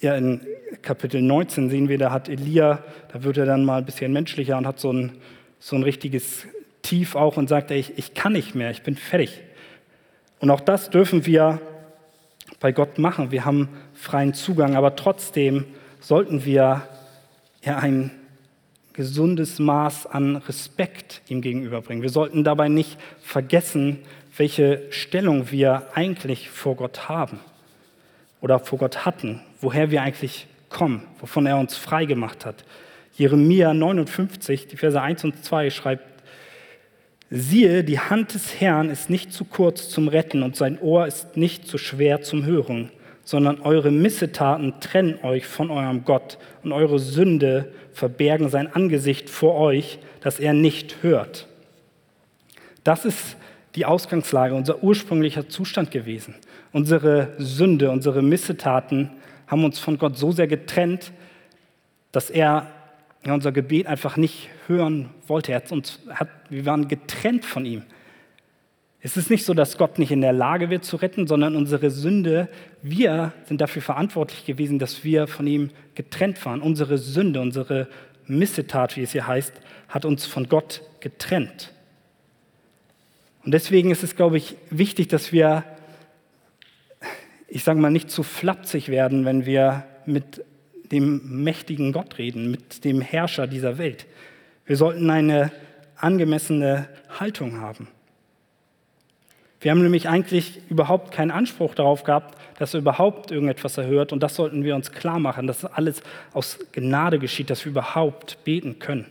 [0.00, 0.40] ja, in
[0.80, 4.56] Kapitel 19 sehen wir, da hat Elia, da wird er dann mal ein bisschen menschlicher
[4.56, 5.12] und hat so ein,
[5.60, 6.46] so ein richtiges
[6.80, 9.42] Tief auch und sagt, ey, ich, ich kann nicht mehr, ich bin fertig.
[10.40, 11.60] Und auch das dürfen wir
[12.58, 13.30] bei Gott machen.
[13.30, 15.66] Wir haben freien Zugang, aber trotzdem
[16.00, 16.88] sollten wir
[17.62, 18.12] ja ein
[18.94, 22.02] gesundes Maß an Respekt ihm gegenüberbringen.
[22.02, 23.98] Wir sollten dabei nicht vergessen,
[24.36, 27.40] welche Stellung wir eigentlich vor Gott haben
[28.40, 32.64] oder vor Gott hatten, woher wir eigentlich kommen, wovon er uns frei gemacht hat.
[33.14, 36.04] Jeremia 59, die Verse 1 und 2 schreibt,
[37.30, 41.36] siehe, die Hand des Herrn ist nicht zu kurz zum Retten und sein Ohr ist
[41.36, 42.90] nicht zu schwer zum Hören,
[43.24, 49.54] sondern eure Missetaten trennen euch von eurem Gott und eure Sünde verbergen sein Angesicht vor
[49.56, 51.46] euch, dass er nicht hört.
[52.82, 53.36] Das ist
[53.74, 56.34] die Ausgangslage, unser ursprünglicher Zustand gewesen.
[56.72, 59.10] Unsere Sünde, unsere Missetaten
[59.46, 61.12] haben uns von Gott so sehr getrennt,
[62.12, 62.66] dass er
[63.24, 65.52] unser Gebet einfach nicht hören wollte.
[65.52, 67.84] Er hat uns, hat, wir waren getrennt von ihm.
[69.00, 71.90] Es ist nicht so, dass Gott nicht in der Lage wird zu retten, sondern unsere
[71.90, 72.48] Sünde,
[72.82, 76.60] wir sind dafür verantwortlich gewesen, dass wir von ihm getrennt waren.
[76.62, 77.88] Unsere Sünde, unsere
[78.26, 79.52] Missetat, wie es hier heißt,
[79.88, 81.72] hat uns von Gott getrennt.
[83.44, 85.64] Und deswegen ist es, glaube ich, wichtig, dass wir,
[87.48, 90.44] ich sage mal, nicht zu flapsig werden, wenn wir mit
[90.92, 94.06] dem mächtigen Gott reden, mit dem Herrscher dieser Welt.
[94.66, 95.50] Wir sollten eine
[95.96, 97.88] angemessene Haltung haben.
[99.60, 104.12] Wir haben nämlich eigentlich überhaupt keinen Anspruch darauf gehabt, dass er überhaupt irgendetwas erhört.
[104.12, 106.02] Und das sollten wir uns klar machen, dass alles
[106.32, 109.06] aus Gnade geschieht, dass wir überhaupt beten können.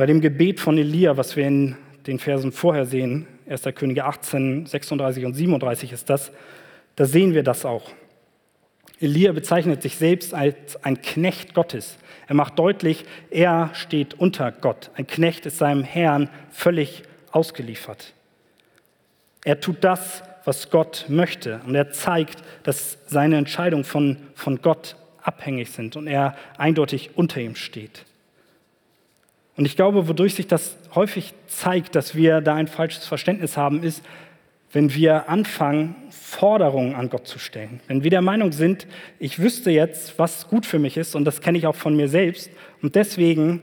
[0.00, 3.64] Bei dem Gebet von Elia, was wir in den Versen vorher sehen, 1.
[3.74, 6.32] Könige 18, 36 und 37 ist das,
[6.96, 7.90] da sehen wir das auch.
[8.98, 11.98] Elia bezeichnet sich selbst als ein Knecht Gottes.
[12.28, 14.90] Er macht deutlich, er steht unter Gott.
[14.94, 18.14] Ein Knecht ist seinem Herrn völlig ausgeliefert.
[19.44, 21.60] Er tut das, was Gott möchte.
[21.66, 27.38] Und er zeigt, dass seine Entscheidungen von, von Gott abhängig sind und er eindeutig unter
[27.42, 28.06] ihm steht.
[29.60, 33.82] Und ich glaube, wodurch sich das häufig zeigt, dass wir da ein falsches Verständnis haben,
[33.82, 34.02] ist,
[34.72, 37.80] wenn wir anfangen, Forderungen an Gott zu stellen.
[37.86, 38.86] Wenn wir der Meinung sind,
[39.18, 42.08] ich wüsste jetzt, was gut für mich ist, und das kenne ich auch von mir
[42.08, 43.60] selbst, und deswegen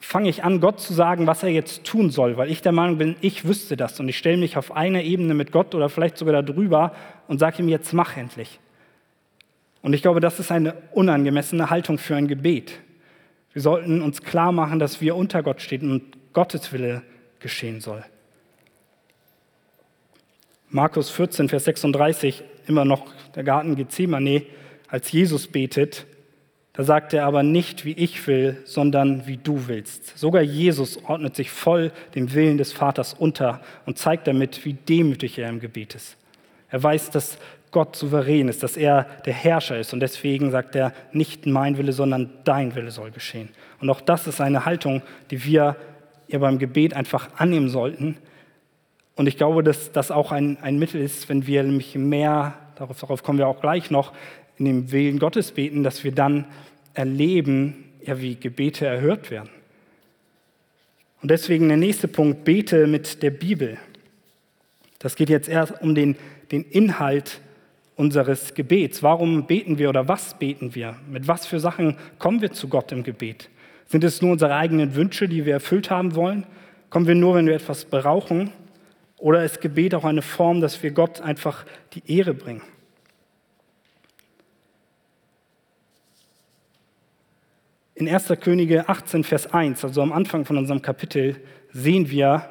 [0.00, 2.98] fange ich an, Gott zu sagen, was er jetzt tun soll, weil ich der Meinung
[2.98, 6.18] bin, ich wüsste das und ich stelle mich auf einer Ebene mit Gott oder vielleicht
[6.18, 6.92] sogar darüber
[7.28, 8.58] und sage ihm jetzt, mach endlich.
[9.80, 12.80] Und ich glaube, das ist eine unangemessene Haltung für ein Gebet.
[13.54, 17.02] Wir sollten uns klar machen, dass wir unter Gott stehen und Gottes Wille
[17.38, 18.04] geschehen soll.
[20.68, 24.42] Markus 14, Vers 36, immer noch der Garten Gethsemane,
[24.88, 26.04] als Jesus betet,
[26.72, 30.18] da sagt er aber nicht, wie ich will, sondern wie du willst.
[30.18, 35.38] Sogar Jesus ordnet sich voll dem Willen des Vaters unter und zeigt damit, wie demütig
[35.38, 36.16] er im Gebet ist.
[36.70, 37.38] Er weiß, dass
[37.74, 41.92] Gott souverän ist, dass er der Herrscher ist und deswegen sagt er, nicht mein Wille,
[41.92, 43.50] sondern dein Wille soll geschehen.
[43.80, 45.76] Und auch das ist eine Haltung, die wir
[46.28, 48.16] ja beim Gebet einfach annehmen sollten,
[49.16, 53.00] und ich glaube, dass das auch ein, ein Mittel ist, wenn wir nämlich mehr, darauf,
[53.00, 54.12] darauf kommen wir auch gleich noch,
[54.58, 56.46] in dem Willen Gottes beten, dass wir dann
[56.94, 59.50] erleben, ja, wie Gebete erhört werden.
[61.22, 63.78] Und deswegen der nächste Punkt, bete mit der Bibel.
[64.98, 66.16] Das geht jetzt erst um den,
[66.50, 67.40] den Inhalt
[67.96, 69.02] unseres Gebets.
[69.02, 70.96] Warum beten wir oder was beten wir?
[71.08, 73.50] Mit was für Sachen kommen wir zu Gott im Gebet?
[73.86, 76.46] Sind es nur unsere eigenen Wünsche, die wir erfüllt haben wollen?
[76.90, 78.52] Kommen wir nur, wenn wir etwas brauchen?
[79.18, 82.62] Oder ist Gebet auch eine Form, dass wir Gott einfach die Ehre bringen?
[87.94, 88.32] In 1.
[88.40, 91.36] Könige 18, Vers 1, also am Anfang von unserem Kapitel,
[91.72, 92.48] sehen wir,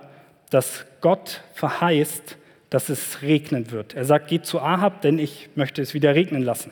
[0.50, 2.38] dass Gott verheißt,
[2.74, 3.94] dass es regnen wird.
[3.94, 6.72] Er sagt, geht zu Ahab, denn ich möchte es wieder regnen lassen.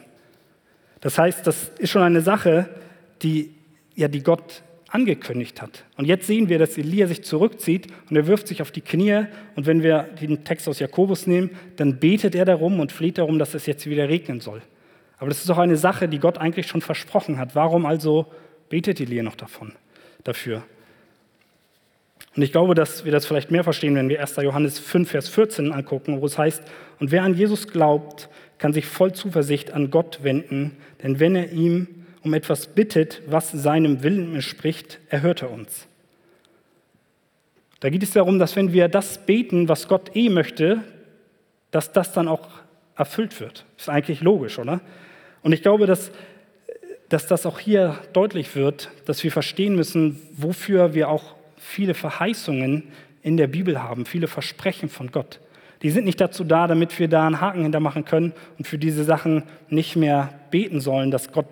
[0.99, 2.69] Das heißt, das ist schon eine Sache,
[3.21, 3.53] die,
[3.93, 5.83] ja, die Gott angekündigt hat.
[5.97, 9.27] Und jetzt sehen wir, dass Elia sich zurückzieht und er wirft sich auf die Knie.
[9.55, 13.37] Und wenn wir den Text aus Jakobus nehmen, dann betet er darum und fleht darum,
[13.37, 14.63] dass es jetzt wieder regnen soll.
[15.19, 17.53] Aber das ist auch eine Sache, die Gott eigentlich schon versprochen hat.
[17.53, 18.25] Warum also
[18.69, 19.73] betet Elia noch davon,
[20.23, 20.63] dafür?
[22.35, 24.37] Und ich glaube, dass wir das vielleicht mehr verstehen, wenn wir 1.
[24.37, 26.63] Johannes 5, Vers 14 angucken, wo es heißt,
[26.99, 31.51] und wer an Jesus glaubt, kann sich voll Zuversicht an Gott wenden, denn wenn er
[31.51, 31.87] ihm
[32.23, 35.87] um etwas bittet, was seinem Willen entspricht, erhört er uns.
[37.79, 40.83] Da geht es darum, dass wenn wir das beten, was Gott eh möchte,
[41.71, 42.47] dass das dann auch
[42.95, 43.65] erfüllt wird.
[43.77, 44.81] Ist eigentlich logisch, oder?
[45.41, 46.11] Und ich glaube, dass,
[47.09, 51.35] dass das auch hier deutlich wird, dass wir verstehen müssen, wofür wir auch
[51.71, 52.83] viele Verheißungen
[53.23, 55.39] in der Bibel haben, viele Versprechen von Gott.
[55.81, 59.03] Die sind nicht dazu da, damit wir da einen Haken hintermachen können und für diese
[59.03, 61.47] Sachen nicht mehr beten sollen, dass Gott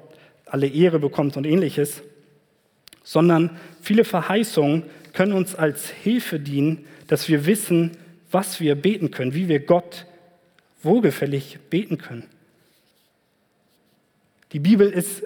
[0.45, 2.03] alle Ehre bekommt und ähnliches,
[3.03, 7.97] sondern viele Verheißungen können uns als Hilfe dienen, dass wir wissen,
[8.29, 10.05] was wir beten können, wie wir Gott
[10.84, 12.25] wohlgefällig beten können.
[14.51, 15.23] Die Bibel ist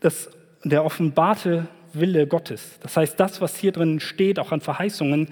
[0.00, 0.30] das,
[0.62, 1.66] der offenbarte
[1.98, 2.78] Wille Gottes.
[2.80, 5.28] Das heißt, das, was hier drin steht, auch an Verheißungen,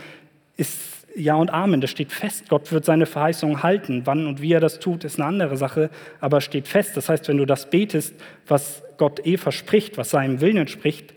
[0.56, 0.78] ist
[1.14, 2.48] ja und Amen, das steht fest.
[2.48, 4.02] Gott wird seine Verheißungen halten.
[4.04, 6.96] Wann und wie er das tut, ist eine andere Sache, aber steht fest.
[6.96, 8.14] Das heißt, wenn du das betest,
[8.46, 11.14] was Gott eh verspricht, was seinem Willen entspricht,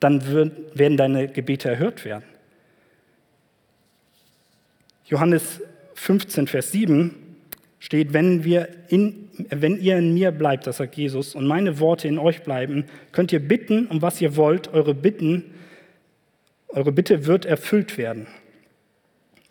[0.00, 0.22] dann
[0.74, 2.24] werden deine Gebete erhört werden.
[5.06, 5.60] Johannes
[5.94, 7.23] 15, Vers 7
[7.84, 12.08] steht, wenn, wir in, wenn ihr in mir bleibt, das sagt Jesus, und meine Worte
[12.08, 15.52] in euch bleiben, könnt ihr bitten, um was ihr wollt, eure Bitten,
[16.68, 18.26] eure Bitte wird erfüllt werden.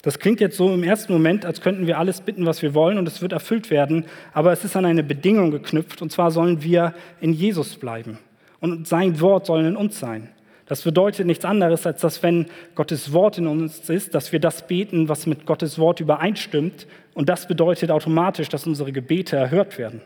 [0.02, 2.98] Das klingt jetzt so im ersten Moment, als könnten wir alles bitten, was wir wollen
[2.98, 6.64] und es wird erfüllt werden, aber es ist an eine Bedingung geknüpft und zwar sollen
[6.64, 8.18] wir in Jesus bleiben
[8.60, 10.30] und sein Wort soll in uns sein.
[10.74, 14.66] Das bedeutet nichts anderes, als dass wenn Gottes Wort in uns ist, dass wir das
[14.66, 20.02] beten, was mit Gottes Wort übereinstimmt und das bedeutet automatisch, dass unsere Gebete erhört werden.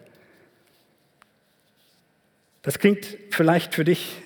[2.64, 4.18] Das klingt vielleicht für dich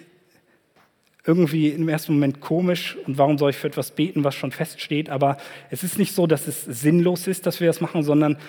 [1.28, 5.12] irgendwie im ersten Moment komisch und warum soll ich für etwas beten, was schon feststeht.
[5.12, 5.38] Aber
[5.70, 8.40] es ist nicht so, dass es sinnlos ist, dass wir das machen, sondern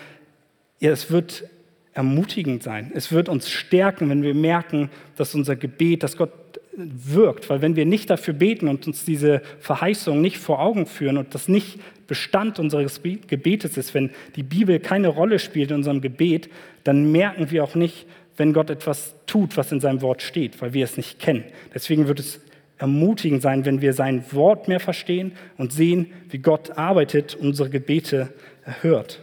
[0.81, 1.44] ja, es wird
[1.92, 2.90] ermutigend sein.
[2.94, 6.31] Es wird uns stärken, wenn wir merken, dass unser Gebet, dass Gott
[6.77, 7.51] wirkt.
[7.51, 11.35] Weil wenn wir nicht dafür beten und uns diese Verheißung nicht vor Augen führen und
[11.35, 16.51] das nicht Bestand unseres Gebetes ist, wenn die Bibel keine Rolle spielt in unserem Gebet,
[16.85, 18.07] dann merken wir auch nicht,
[18.37, 21.45] wenn Gott etwas tut, was in seinem Wort steht, weil wir es nicht kennen.
[21.75, 22.41] Deswegen wird es
[22.79, 27.71] ermutigend sein, wenn wir sein Wort mehr verstehen und sehen, wie Gott arbeitet und unsere
[27.71, 28.33] Gebete
[28.65, 29.21] erhört.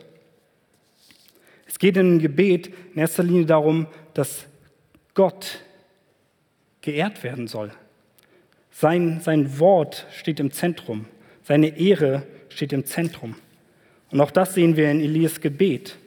[1.67, 4.45] Es geht in dem Gebet in erster Linie darum, dass
[5.13, 5.59] Gott
[6.81, 7.71] geehrt werden soll.
[8.71, 11.05] Sein, sein Wort steht im Zentrum.
[11.43, 13.35] Seine Ehre steht im Zentrum.
[14.11, 15.97] Und auch das sehen wir in Elias Gebet.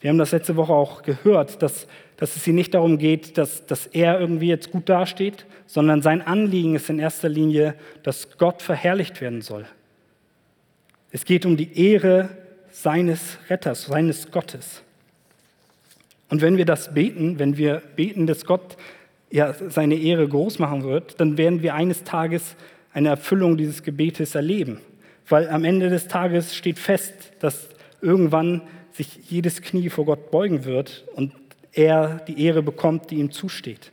[0.00, 1.86] Wir haben das letzte Woche auch gehört, dass
[2.22, 6.22] dass es ihm nicht darum geht, dass, dass er irgendwie jetzt gut dasteht, sondern sein
[6.22, 9.66] Anliegen ist in erster Linie, dass Gott verherrlicht werden soll.
[11.10, 12.28] Es geht um die Ehre
[12.70, 14.84] seines Retters, seines Gottes.
[16.32, 18.78] Und wenn wir das beten, wenn wir beten, dass Gott
[19.30, 22.56] ja seine Ehre groß machen wird, dann werden wir eines Tages
[22.94, 24.80] eine Erfüllung dieses Gebetes erleben.
[25.28, 27.68] Weil am Ende des Tages steht fest, dass
[28.00, 31.34] irgendwann sich jedes Knie vor Gott beugen wird und
[31.70, 33.92] er die Ehre bekommt, die ihm zusteht.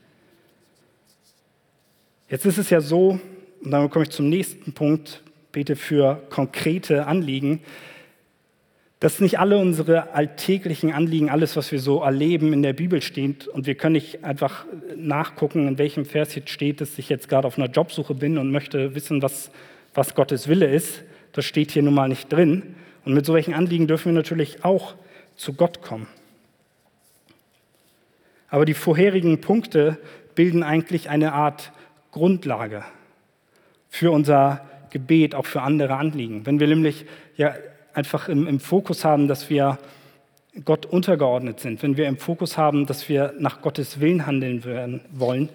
[2.30, 3.20] Jetzt ist es ja so,
[3.62, 7.60] und damit komme ich zum nächsten Punkt, bete für konkrete Anliegen,
[9.00, 13.48] dass nicht alle unsere alltäglichen Anliegen, alles, was wir so erleben, in der Bibel steht.
[13.48, 14.66] Und wir können nicht einfach
[14.98, 18.52] nachgucken, in welchem Vers jetzt steht, dass ich jetzt gerade auf einer Jobsuche bin und
[18.52, 19.52] möchte wissen, was,
[19.94, 21.04] was Gottes Wille ist.
[21.32, 22.76] Das steht hier nun mal nicht drin.
[23.06, 24.96] Und mit solchen Anliegen dürfen wir natürlich auch
[25.38, 26.08] zu Gott kommen.
[28.50, 29.98] Aber die vorherigen Punkte
[30.36, 31.72] bilden eigentlich eine Art
[32.12, 32.84] Grundlage
[33.88, 36.46] für unser Gebet, auch für andere Anliegen.
[36.46, 37.06] Wenn wir nämlich
[37.38, 37.54] ja
[37.94, 39.78] einfach im, im Fokus haben, dass wir
[40.66, 45.02] Gott untergeordnet sind, wenn wir im Fokus haben, dass wir nach Gottes Willen handeln werden,
[45.12, 45.50] wollen,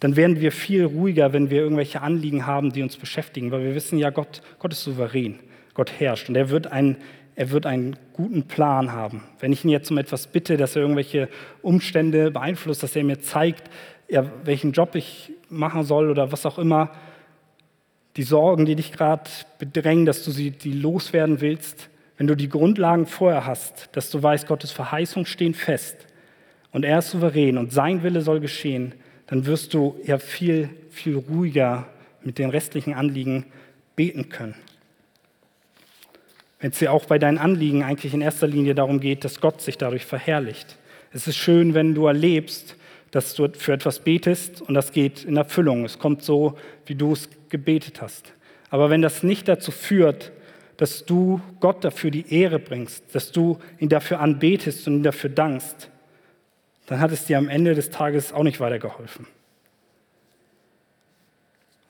[0.00, 3.74] dann werden wir viel ruhiger, wenn wir irgendwelche Anliegen haben, die uns beschäftigen, weil wir
[3.74, 5.38] wissen ja, Gott, Gott ist souverän,
[5.74, 6.28] Gott herrscht.
[6.28, 6.96] Und er wird ein
[7.40, 9.22] er wird einen guten Plan haben.
[9.38, 11.30] Wenn ich ihn jetzt um etwas bitte, dass er irgendwelche
[11.62, 13.70] Umstände beeinflusst, dass er mir zeigt,
[14.10, 16.90] ja, welchen Job ich machen soll oder was auch immer,
[18.20, 22.50] die Sorgen, die dich gerade bedrängen, dass du sie die loswerden willst, wenn du die
[22.50, 25.96] Grundlagen vorher hast, dass du weißt, Gottes Verheißung stehen fest
[26.70, 28.92] und er ist souverän und sein Wille soll geschehen,
[29.26, 31.86] dann wirst du ja viel, viel ruhiger
[32.22, 33.46] mit den restlichen Anliegen
[33.96, 34.54] beten können
[36.60, 39.62] wenn es dir auch bei deinen Anliegen eigentlich in erster Linie darum geht, dass Gott
[39.62, 40.76] sich dadurch verherrlicht.
[41.10, 42.76] Es ist schön, wenn du erlebst,
[43.10, 45.84] dass du für etwas betest und das geht in Erfüllung.
[45.84, 48.32] Es kommt so, wie du es gebetet hast.
[48.70, 50.32] Aber wenn das nicht dazu führt,
[50.76, 55.30] dass du Gott dafür die Ehre bringst, dass du ihn dafür anbetest und ihn dafür
[55.30, 55.90] dankst,
[56.86, 59.26] dann hat es dir am Ende des Tages auch nicht weitergeholfen.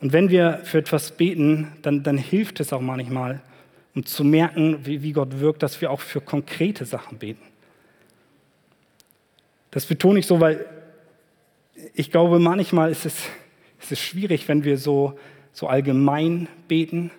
[0.01, 3.41] Und wenn wir für etwas beten, dann, dann hilft es auch manchmal,
[3.95, 7.43] um zu merken, wie, wie Gott wirkt, dass wir auch für konkrete Sachen beten.
[9.71, 10.65] Das betone ich so, weil
[11.95, 13.27] ich glaube, manchmal ist es,
[13.91, 15.19] es schwierig, wenn wir so,
[15.53, 17.11] so allgemein beten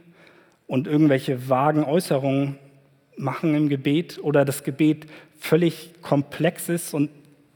[0.68, 2.58] und irgendwelche vagen Äußerungen
[3.18, 5.06] machen im Gebet oder das Gebet
[5.40, 7.10] völlig komplex ist und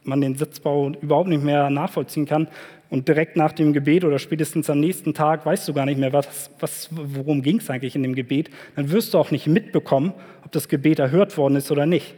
[0.03, 2.47] man den Sitzbau überhaupt nicht mehr nachvollziehen kann,
[2.89, 6.13] und direkt nach dem Gebet oder spätestens am nächsten Tag weißt du gar nicht mehr,
[6.13, 10.13] was, was, worum ging es eigentlich in dem Gebet, dann wirst du auch nicht mitbekommen,
[10.43, 12.13] ob das Gebet erhört worden ist oder nicht.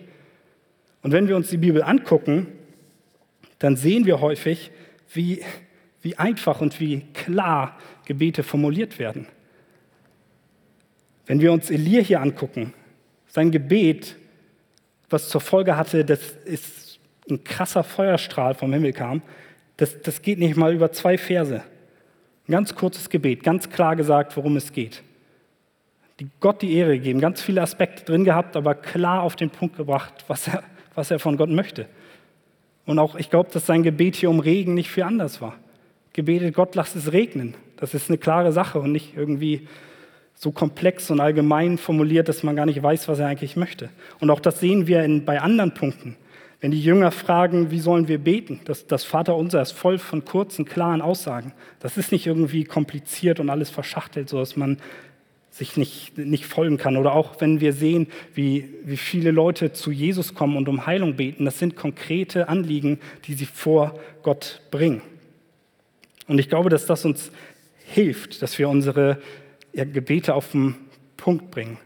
[1.03, 2.47] Und wenn wir uns die Bibel angucken,
[3.59, 4.71] dann sehen wir häufig,
[5.13, 5.43] wie,
[6.01, 9.27] wie einfach und wie klar Gebete formuliert werden.
[11.25, 12.73] Wenn wir uns Elia hier angucken,
[13.27, 14.15] sein Gebet,
[15.09, 16.35] was zur Folge hatte, dass
[17.29, 19.21] ein krasser Feuerstrahl vom Himmel kam,
[19.75, 21.63] das, das geht nicht mal über zwei Verse.
[22.47, 25.03] Ein ganz kurzes Gebet, ganz klar gesagt, worum es geht.
[26.19, 29.77] Die Gott die Ehre gegeben, ganz viele Aspekte drin gehabt, aber klar auf den Punkt
[29.77, 30.63] gebracht, was er,
[30.95, 31.87] was er von Gott möchte.
[32.87, 35.53] Und auch, ich glaube, dass sein Gebet hier um Regen nicht viel anders war.
[36.13, 37.53] Gebetet Gott, lass es regnen.
[37.75, 39.67] Das ist eine klare Sache und nicht irgendwie
[40.33, 43.89] so komplex und allgemein formuliert, dass man gar nicht weiß, was er eigentlich möchte.
[44.19, 46.15] Und auch das sehen wir in, bei anderen Punkten.
[46.59, 50.65] Wenn die Jünger fragen, wie sollen wir beten, das, das Vaterunser ist voll von kurzen,
[50.65, 51.53] klaren Aussagen.
[51.79, 54.77] Das ist nicht irgendwie kompliziert und alles verschachtelt, sodass man
[55.49, 56.97] sich nicht, nicht folgen kann.
[56.97, 61.15] Oder auch wenn wir sehen, wie, wie viele Leute zu Jesus kommen und um Heilung
[61.15, 65.01] beten, das sind konkrete Anliegen, die sie vor Gott bringen.
[66.27, 67.31] Und ich glaube, dass das uns
[67.85, 69.19] hilft, dass wir unsere
[69.73, 70.75] ja, Gebete auf den
[71.15, 71.77] Punkt bringen.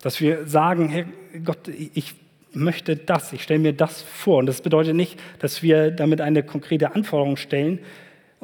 [0.00, 1.06] Dass wir sagen, Herr
[1.44, 2.14] Gott, ich
[2.52, 4.38] möchte das, ich stelle mir das vor.
[4.38, 7.80] Und das bedeutet nicht, dass wir damit eine konkrete Anforderung stellen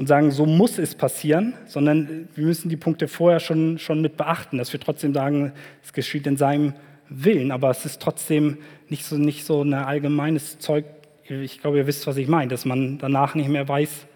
[0.00, 4.16] und sagen, so muss es passieren, sondern wir müssen die Punkte vorher schon, schon mit
[4.16, 5.52] beachten, dass wir trotzdem sagen,
[5.84, 6.72] es geschieht in seinem
[7.10, 8.56] Willen, aber es ist trotzdem
[8.88, 10.86] nicht so, nicht so ein allgemeines Zeug,
[11.28, 14.06] ich glaube, ihr wisst, was ich meine, dass man danach nicht mehr weiß,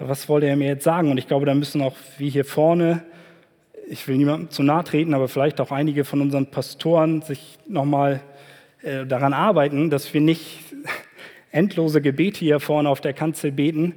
[0.00, 1.10] was wollte er mir jetzt sagen.
[1.10, 3.02] Und ich glaube, da müssen auch, wie hier vorne,
[3.88, 8.20] ich will niemandem zu nahe treten, aber vielleicht auch einige von unseren Pastoren sich nochmal
[8.82, 10.58] äh, daran arbeiten, dass wir nicht
[11.52, 13.94] endlose Gebete hier vorne auf der Kanzel beten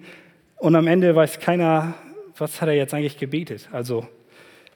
[0.60, 1.96] und am Ende weiß keiner,
[2.38, 3.70] was hat er jetzt eigentlich gebetet.
[3.72, 4.08] Also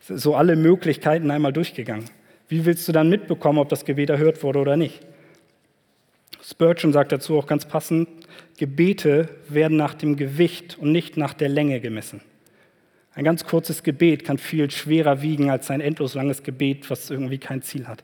[0.02, 2.06] so alle Möglichkeiten einmal durchgegangen.
[2.48, 5.02] Wie willst du dann mitbekommen, ob das Gebet erhört wurde oder nicht?
[6.42, 8.10] Spurgeon sagt dazu auch ganz passend,
[8.58, 12.22] Gebete werden nach dem Gewicht und nicht nach der Länge gemessen.
[13.16, 17.38] Ein ganz kurzes Gebet kann viel schwerer wiegen als ein endlos langes Gebet, was irgendwie
[17.38, 18.04] kein Ziel hat.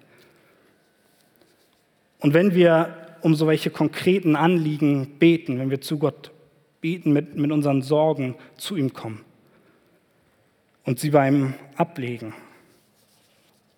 [2.19, 6.31] Und wenn wir um so welche konkreten Anliegen beten, wenn wir zu Gott
[6.81, 9.23] beten, mit, mit unseren Sorgen zu ihm kommen
[10.85, 12.33] und sie beim Ablegen,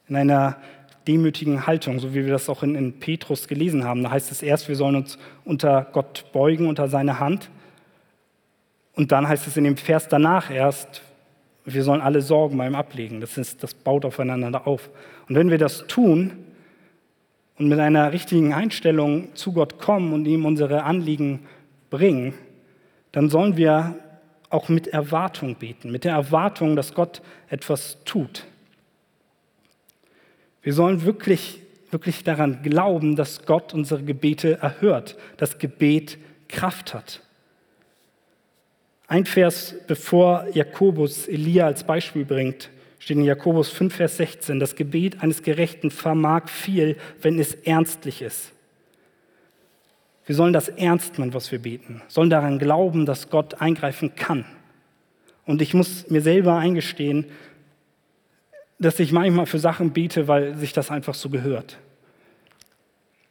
[0.07, 0.57] in einer
[1.07, 4.03] demütigen Haltung, so wie wir das auch in, in Petrus gelesen haben.
[4.03, 7.49] Da heißt es erst, wir sollen uns unter Gott beugen, unter seine Hand.
[8.93, 11.01] Und dann heißt es in dem Vers danach erst,
[11.65, 13.19] wir sollen alle Sorgen beim Ablegen.
[13.19, 14.89] Das, ist, das baut aufeinander auf.
[15.27, 16.33] Und wenn wir das tun,
[17.61, 21.41] und mit einer richtigen Einstellung zu Gott kommen und ihm unsere Anliegen
[21.91, 22.33] bringen,
[23.11, 23.95] dann sollen wir
[24.49, 28.45] auch mit Erwartung beten, mit der Erwartung, dass Gott etwas tut.
[30.61, 37.21] Wir sollen wirklich, wirklich daran glauben, dass Gott unsere Gebete erhört, dass Gebet Kraft hat.
[39.07, 44.75] Ein Vers, bevor Jakobus Elia als Beispiel bringt, steht in Jakobus 5, Vers 16, das
[44.75, 48.51] Gebet eines Gerechten vermag viel, wenn es ernstlich ist.
[50.25, 54.45] Wir sollen das ernst nehmen, was wir beten, sollen daran glauben, dass Gott eingreifen kann.
[55.45, 57.25] Und ich muss mir selber eingestehen,
[58.79, 61.77] dass ich manchmal für Sachen bete, weil sich das einfach so gehört.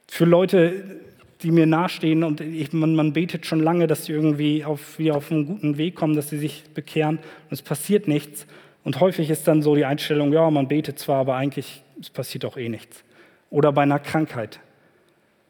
[0.09, 1.01] Für Leute,
[1.43, 5.17] die mir nahestehen und ich, man, man, betet schon lange, dass sie irgendwie auf, wieder
[5.17, 8.47] auf einen guten Weg kommen, dass sie sich bekehren und es passiert nichts.
[8.85, 11.83] Und häufig ist dann so die Einstellung, ja, man betet zwar, aber eigentlich
[12.13, 13.05] passiert auch eh nichts.
[13.51, 14.61] Oder bei einer Krankheit.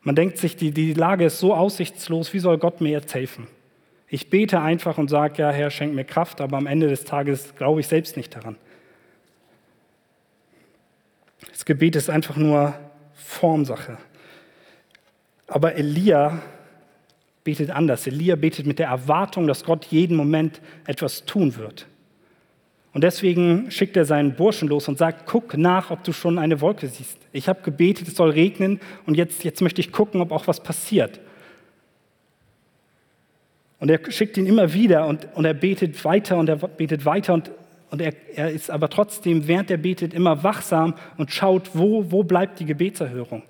[0.02, 3.46] Man denkt sich, die, die Lage ist so aussichtslos, wie soll Gott mir jetzt helfen?
[4.08, 7.54] Ich bete einfach und sage, ja, Herr, schenk mir Kraft, aber am Ende des Tages
[7.54, 8.56] glaube ich selbst nicht daran.
[11.50, 12.74] Das Gebet ist einfach nur
[13.14, 13.98] Formsache.
[15.46, 16.42] Aber Elia
[17.44, 18.06] betet anders.
[18.06, 21.86] Elia betet mit der Erwartung, dass Gott jeden Moment etwas tun wird.
[22.92, 26.60] Und deswegen schickt er seinen Burschen los und sagt, guck nach, ob du schon eine
[26.60, 27.18] Wolke siehst.
[27.32, 30.60] Ich habe gebetet, es soll regnen und jetzt, jetzt möchte ich gucken, ob auch was
[30.60, 31.20] passiert.
[33.78, 37.32] Und er schickt ihn immer wieder und, und er betet weiter und er betet weiter
[37.32, 37.50] und,
[37.90, 42.24] und er, er ist aber trotzdem, während er betet, immer wachsam und schaut, wo, wo
[42.24, 43.42] bleibt die Gebetserhörung.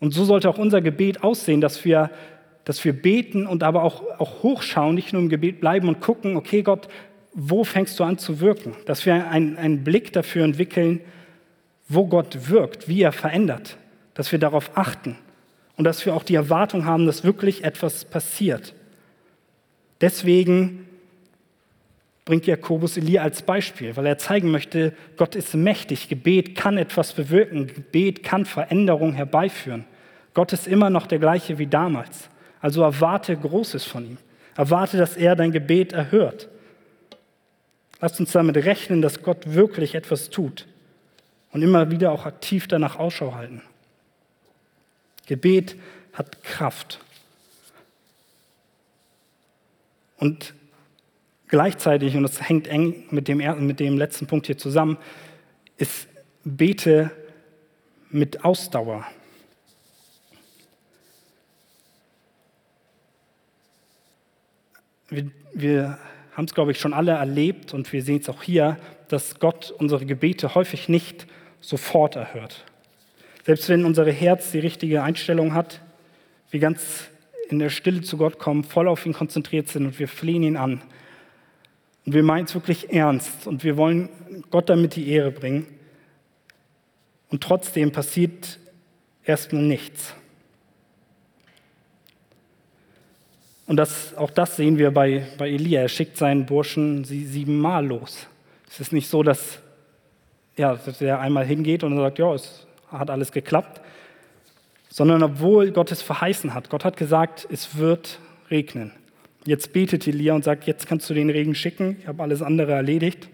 [0.00, 2.10] Und so sollte auch unser Gebet aussehen, dass wir,
[2.64, 6.36] dass wir beten und aber auch, auch hochschauen, nicht nur im Gebet bleiben und gucken,
[6.36, 6.88] okay Gott,
[7.38, 8.74] wo fängst du an zu wirken?
[8.86, 11.02] Dass wir einen, einen Blick dafür entwickeln,
[11.86, 13.76] wo Gott wirkt, wie er verändert,
[14.14, 15.18] dass wir darauf achten
[15.76, 18.74] und dass wir auch die Erwartung haben, dass wirklich etwas passiert.
[20.00, 20.86] Deswegen
[22.24, 27.12] bringt Jakobus Elia als Beispiel, weil er zeigen möchte, Gott ist mächtig, Gebet kann etwas
[27.12, 29.84] bewirken, Gebet kann Veränderung herbeiführen.
[30.32, 32.30] Gott ist immer noch der gleiche wie damals.
[32.60, 34.18] Also erwarte Großes von ihm.
[34.56, 36.48] Erwarte, dass er dein Gebet erhört.
[38.00, 40.66] Lasst uns damit rechnen, dass Gott wirklich etwas tut
[41.52, 43.62] und immer wieder auch aktiv danach Ausschau halten.
[45.26, 45.76] Gebet
[46.12, 47.00] hat Kraft.
[50.18, 50.54] Und
[51.48, 54.98] gleichzeitig, und das hängt eng mit dem, mit dem letzten Punkt hier zusammen,
[55.78, 56.08] ist
[56.44, 57.10] Bete
[58.10, 59.06] mit Ausdauer.
[65.08, 65.98] Wir, wir
[66.36, 68.76] haben es, glaube ich, schon alle erlebt und wir sehen es auch hier,
[69.08, 71.26] dass Gott unsere Gebete häufig nicht
[71.62, 72.64] sofort erhört.
[73.44, 75.80] Selbst wenn unser Herz die richtige Einstellung hat,
[76.50, 77.08] wir ganz
[77.48, 80.56] in der Stille zu Gott kommen, voll auf ihn konzentriert sind und wir flehen ihn
[80.58, 80.82] an.
[82.04, 84.10] Und wir meinen es wirklich ernst und wir wollen
[84.50, 85.66] Gott damit die Ehre bringen.
[87.30, 88.58] Und trotzdem passiert
[89.24, 90.14] erstmal nichts.
[93.66, 95.82] Und das, auch das sehen wir bei, bei Elia.
[95.82, 98.26] Er schickt seinen Burschen sie siebenmal los.
[98.68, 99.60] Es ist nicht so, dass,
[100.56, 103.80] ja, dass er einmal hingeht und sagt, ja, es hat alles geklappt,
[104.88, 106.70] sondern obwohl Gott es verheißen hat.
[106.70, 108.92] Gott hat gesagt, es wird regnen.
[109.44, 112.72] Jetzt betet Elia und sagt, jetzt kannst du den Regen schicken, ich habe alles andere
[112.72, 113.28] erledigt.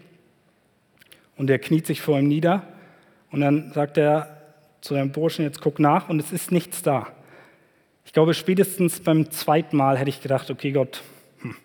[1.35, 2.63] Und er kniet sich vor ihm nieder
[3.31, 4.37] und dann sagt er
[4.81, 7.07] zu seinem Burschen, jetzt guck nach und es ist nichts da.
[8.13, 11.01] Ich glaube, spätestens beim zweiten Mal hätte ich gedacht, okay Gott,
[11.41, 11.55] hm,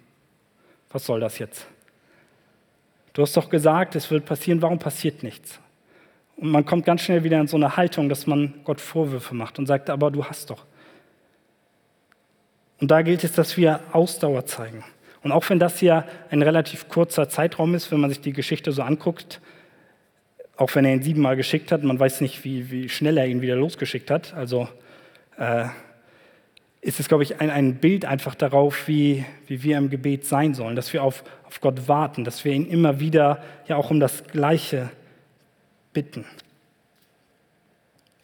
[0.88, 1.66] was soll das jetzt?
[3.12, 5.60] Du hast doch gesagt, es wird passieren, warum passiert nichts?
[6.38, 9.58] Und man kommt ganz schnell wieder in so eine Haltung, dass man Gott Vorwürfe macht
[9.58, 10.64] und sagt, aber du hast doch.
[12.80, 14.82] Und da gilt es, dass wir Ausdauer zeigen.
[15.22, 18.72] Und auch wenn das hier ein relativ kurzer Zeitraum ist, wenn man sich die Geschichte
[18.72, 19.42] so anguckt,
[20.56, 23.42] auch wenn er ihn siebenmal geschickt hat, man weiß nicht, wie, wie schnell er ihn
[23.42, 24.32] wieder losgeschickt hat.
[24.32, 24.66] Also
[25.36, 25.66] äh,
[26.80, 30.54] ist es, glaube ich, ein, ein Bild einfach darauf, wie, wie wir im Gebet sein
[30.54, 34.00] sollen, dass wir auf, auf Gott warten, dass wir ihn immer wieder ja auch um
[34.00, 34.90] das Gleiche
[35.92, 36.24] bitten.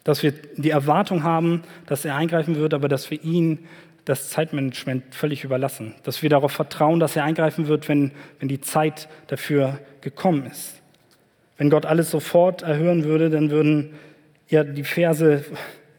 [0.03, 3.65] Dass wir die Erwartung haben, dass er eingreifen wird, aber dass wir ihn
[4.05, 5.95] das Zeitmanagement völlig überlassen.
[6.03, 10.81] Dass wir darauf vertrauen, dass er eingreifen wird, wenn, wenn die Zeit dafür gekommen ist.
[11.57, 13.95] Wenn Gott alles sofort erhören würde, dann würden
[14.47, 15.43] ja die Verse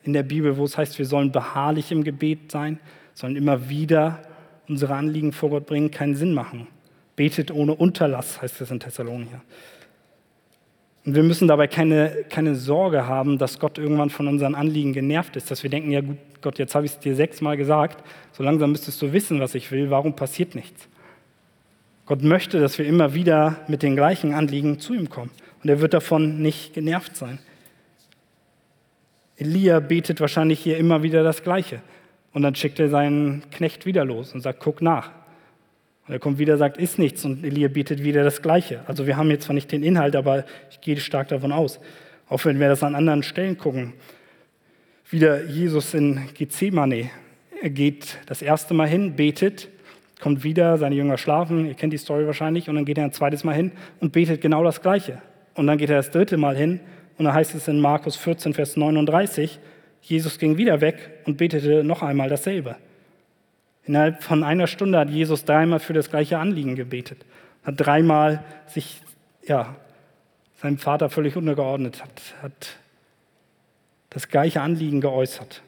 [0.06, 2.78] in der Bibel, wo es heißt, wir sollen beharrlich im Gebet sein,
[3.14, 4.22] sollen immer wieder
[4.68, 6.66] unsere Anliegen vor Gott bringen, keinen Sinn machen.
[7.16, 9.42] Betet ohne Unterlass, heißt es in Thessalonicher.
[11.04, 15.36] Und wir müssen dabei keine, keine Sorge haben, dass Gott irgendwann von unseren Anliegen genervt
[15.36, 18.02] ist, dass wir denken, ja gut, Gott, jetzt habe ich es dir sechsmal gesagt,
[18.32, 20.88] so langsam müsstest du wissen, was ich will, warum passiert nichts?
[22.06, 25.30] Gott möchte, dass wir immer wieder mit den gleichen Anliegen zu ihm kommen.
[25.62, 27.38] Und er wird davon nicht genervt sein.
[29.36, 31.80] Elia betet wahrscheinlich hier immer wieder das Gleiche.
[32.32, 35.10] Und dann schickt er seinen Knecht wieder los und sagt, guck nach.
[36.06, 37.24] Und er kommt wieder, sagt, ist nichts.
[37.24, 38.80] Und Elia betet wieder das Gleiche.
[38.86, 41.80] Also wir haben jetzt zwar nicht den Inhalt, aber ich gehe stark davon aus.
[42.28, 43.92] Auch wenn wir das an anderen Stellen gucken.
[45.10, 47.10] Wieder Jesus in Gethsemane.
[47.62, 49.68] Er geht das erste Mal hin, betet,
[50.20, 53.12] kommt wieder, seine Jünger schlafen, ihr kennt die Story wahrscheinlich, und dann geht er ein
[53.12, 55.22] zweites Mal hin und betet genau das Gleiche.
[55.54, 56.80] Und dann geht er das dritte Mal hin
[57.18, 59.58] und da heißt es in Markus 14, Vers 39,
[60.02, 62.76] Jesus ging wieder weg und betete noch einmal dasselbe.
[63.84, 67.24] Innerhalb von einer Stunde hat Jesus dreimal für das gleiche Anliegen gebetet,
[67.64, 69.00] hat dreimal sich
[69.46, 69.76] ja,
[70.60, 72.76] seinem Vater völlig untergeordnet, hat, hat
[74.10, 75.62] das gleiche Anliegen geäußert.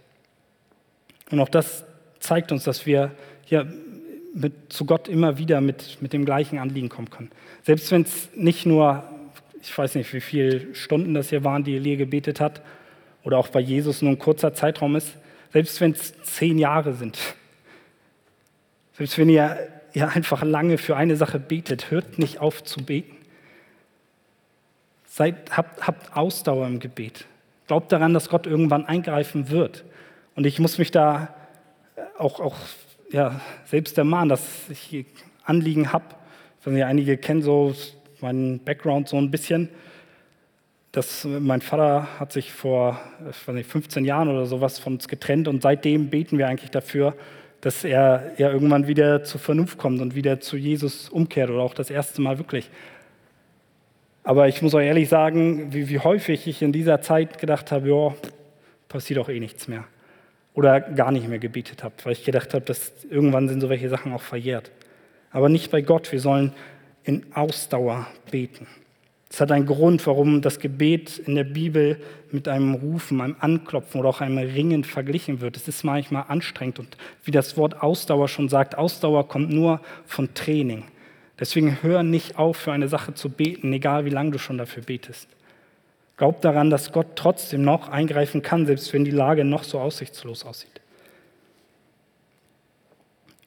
[1.30, 1.84] Und auch das
[2.18, 3.12] zeigt uns, dass wir
[3.48, 3.64] ja,
[4.34, 7.30] mit, zu Gott immer wieder mit, mit dem gleichen Anliegen kommen können.
[7.62, 9.04] Selbst wenn es nicht nur,
[9.62, 12.62] ich weiß nicht, wie viele Stunden das hier waren, die Elie gebetet hat,
[13.24, 15.16] oder auch bei Jesus nur ein kurzer Zeitraum ist,
[15.52, 17.18] selbst wenn es zehn Jahre sind,
[18.96, 19.58] selbst wenn ihr,
[19.92, 23.16] ihr einfach lange für eine Sache betet, hört nicht auf zu beten.
[25.06, 27.26] Seid, habt, habt Ausdauer im Gebet.
[27.66, 29.84] Glaubt daran, dass Gott irgendwann eingreifen wird.
[30.34, 31.34] Und ich muss mich da
[32.16, 32.56] auch, auch
[33.10, 35.06] ja, selbst ermahnen, dass ich
[35.44, 36.04] Anliegen habe.
[36.64, 37.74] Einige kennen so
[38.22, 39.68] meinen Background so ein bisschen.
[40.92, 42.98] Das, mein Vater hat sich vor
[43.48, 47.14] nicht, 15 Jahren oder sowas von uns getrennt und seitdem beten wir eigentlich dafür,
[47.60, 51.74] dass er ja irgendwann wieder zur Vernunft kommt und wieder zu Jesus umkehrt oder auch
[51.74, 52.70] das erste Mal wirklich.
[54.22, 57.88] Aber ich muss euch ehrlich sagen, wie, wie häufig ich in dieser Zeit gedacht habe,
[57.88, 58.14] ja,
[58.88, 59.84] passiert auch eh nichts mehr.
[60.54, 63.88] Oder gar nicht mehr gebetet habe, weil ich gedacht habe, dass irgendwann sind so welche
[63.88, 64.70] Sachen auch verjährt.
[65.30, 66.52] Aber nicht bei Gott, wir sollen
[67.04, 68.66] in Ausdauer beten.
[69.30, 74.00] Es hat einen Grund, warum das Gebet in der Bibel mit einem Rufen, einem Anklopfen
[74.00, 75.56] oder auch einem Ringen verglichen wird.
[75.56, 80.32] Es ist manchmal anstrengend und wie das Wort Ausdauer schon sagt, Ausdauer kommt nur von
[80.34, 80.84] Training.
[81.38, 84.82] Deswegen hör nicht auf, für eine Sache zu beten, egal wie lange du schon dafür
[84.82, 85.28] betest.
[86.16, 90.44] Glaub daran, dass Gott trotzdem noch eingreifen kann, selbst wenn die Lage noch so aussichtslos
[90.44, 90.80] aussieht.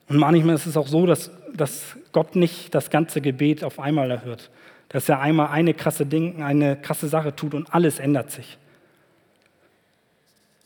[0.08, 4.10] Und manchmal ist es auch so, dass, dass Gott nicht das ganze Gebet auf einmal
[4.10, 4.50] erhört
[4.92, 8.58] dass er einmal eine krasse Ding, eine krasse Sache tut und alles ändert sich.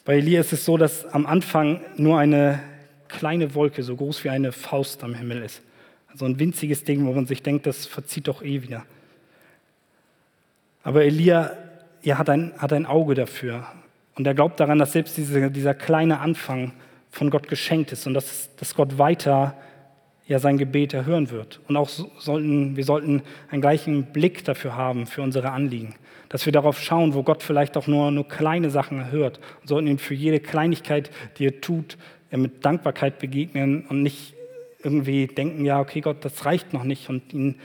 [0.04, 2.60] Bei Elia ist es so, dass am Anfang nur eine
[3.08, 5.62] kleine Wolke, so groß wie eine Faust am Himmel ist.
[6.10, 8.84] Also ein winziges Ding, wo man sich denkt, das verzieht doch eh wieder.
[10.82, 11.52] Aber Elia
[12.02, 13.66] er hat, ein, hat ein Auge dafür.
[14.14, 16.72] Und er glaubt daran, dass selbst diese, dieser kleine Anfang
[17.10, 19.56] von Gott geschenkt ist und dass, dass Gott weiter
[20.26, 21.60] ja sein Gebet erhören wird.
[21.68, 25.94] Und auch sollten, wir sollten einen gleichen Blick dafür haben, für unsere Anliegen.
[26.28, 29.40] Dass wir darauf schauen, wo Gott vielleicht auch nur, nur kleine Sachen erhört.
[29.60, 31.96] Und sollten ihm für jede Kleinigkeit, die er tut,
[32.32, 34.34] mit Dankbarkeit begegnen und nicht
[34.82, 37.56] irgendwie denken, ja, okay, Gott, das reicht noch nicht und ihn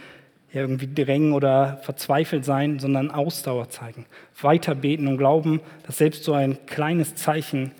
[0.53, 4.05] ja, irgendwie drängen oder verzweifelt sein, sondern Ausdauer zeigen.
[4.41, 7.71] Weiter beten und glauben, dass selbst so ein kleines Zeichen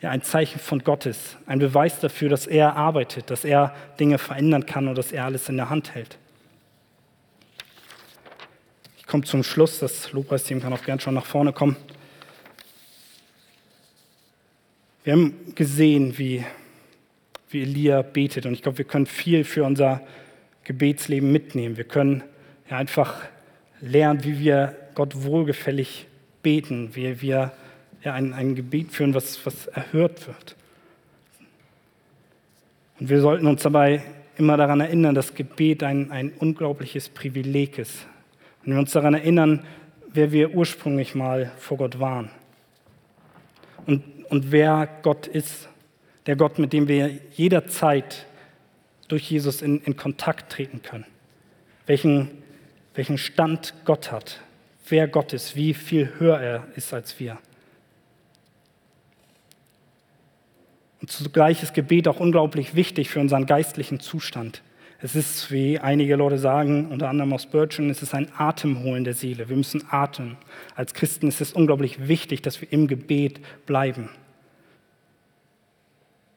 [0.00, 4.18] ja, ein Zeichen von Gott ist, ein Beweis dafür, dass er arbeitet, dass er Dinge
[4.18, 6.16] verändern kann und dass er alles in der Hand hält.
[8.98, 11.76] Ich komme zum Schluss, das Lobpreisteam kann auch gern schon nach vorne kommen.
[15.04, 16.44] Wir haben gesehen, wie,
[17.50, 20.02] wie Elia betet und ich glaube, wir können viel für unser
[20.64, 21.76] Gebetsleben mitnehmen.
[21.76, 22.22] Wir können
[22.70, 23.22] ja einfach
[23.80, 26.06] lernen, wie wir Gott wohlgefällig
[26.42, 27.52] beten, wie wir
[28.02, 30.56] ja, ein, ein Gebet führen, was, was erhört wird.
[32.98, 34.02] Und wir sollten uns dabei
[34.36, 38.06] immer daran erinnern, dass Gebet ein, ein unglaubliches Privileg ist.
[38.64, 39.64] Und wir uns daran erinnern,
[40.12, 42.30] wer wir ursprünglich mal vor Gott waren.
[43.86, 45.68] Und, und wer Gott ist.
[46.26, 48.26] Der Gott, mit dem wir jederzeit
[49.08, 51.06] durch Jesus in, in Kontakt treten können.
[51.86, 52.30] Welchen,
[52.94, 54.40] welchen Stand Gott hat.
[54.88, 57.38] Wer Gott ist, wie viel höher er ist als wir.
[61.00, 64.62] Und zugleich ist Gebet auch unglaublich wichtig für unseren geistlichen Zustand.
[65.02, 69.14] Es ist, wie einige Leute sagen, unter anderem aus Spurgeon, es ist ein Atemholen der
[69.14, 69.48] Seele.
[69.48, 70.36] Wir müssen atmen.
[70.74, 74.10] Als Christen ist es unglaublich wichtig, dass wir im Gebet bleiben.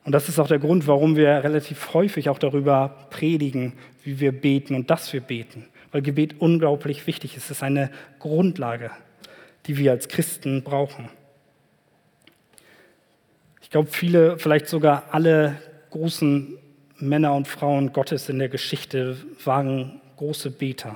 [0.06, 4.32] Und das ist auch der Grund, warum wir relativ häufig auch darüber predigen, wie wir
[4.32, 5.66] beten und dass wir beten.
[5.92, 7.46] Weil Gebet unglaublich wichtig ist.
[7.46, 7.90] Es ist eine
[8.20, 8.92] Grundlage,
[9.66, 11.10] die wir als Christen brauchen
[13.74, 15.58] glaube, viele, vielleicht sogar alle
[15.90, 16.58] großen
[17.00, 20.96] Männer und Frauen Gottes in der Geschichte waren große Beter.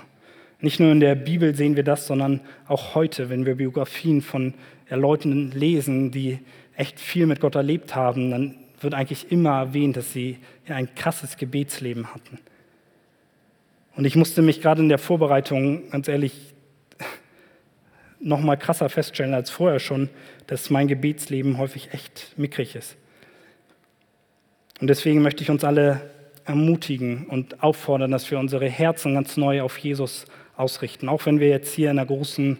[0.61, 4.53] Nicht nur in der Bibel sehen wir das, sondern auch heute, wenn wir Biografien von
[4.91, 6.39] Leuten lesen, die
[6.75, 11.35] echt viel mit Gott erlebt haben, dann wird eigentlich immer erwähnt, dass sie ein krasses
[11.37, 12.37] Gebetsleben hatten.
[13.95, 16.46] Und ich musste mich gerade in der Vorbereitung, ganz ehrlich,
[18.19, 20.09] noch mal krasser feststellen als vorher schon,
[20.47, 22.95] dass mein Gebetsleben häufig echt mickrig ist.
[24.79, 26.01] Und deswegen möchte ich uns alle
[26.45, 31.09] ermutigen und auffordern, dass wir unsere Herzen ganz neu auf Jesus ausrichten.
[31.09, 32.57] Auch wenn wir jetzt hier in einer großen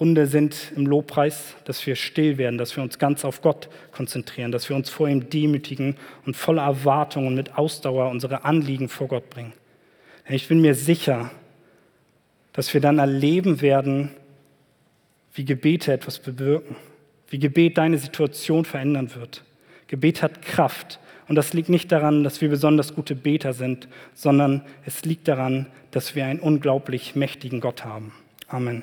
[0.00, 4.50] Runde sind im Lobpreis, dass wir still werden, dass wir uns ganz auf Gott konzentrieren,
[4.50, 9.08] dass wir uns vor ihm demütigen und voller Erwartung und mit Ausdauer unsere Anliegen vor
[9.08, 9.52] Gott bringen.
[10.26, 11.30] Denn ich bin mir sicher,
[12.52, 14.10] dass wir dann erleben werden,
[15.34, 16.76] wie Gebete etwas bewirken,
[17.28, 19.42] wie Gebet deine Situation verändern wird.
[19.86, 20.98] Gebet hat Kraft.
[21.28, 25.66] Und das liegt nicht daran, dass wir besonders gute Beter sind, sondern es liegt daran,
[25.90, 28.12] dass wir einen unglaublich mächtigen Gott haben.
[28.48, 28.82] Amen.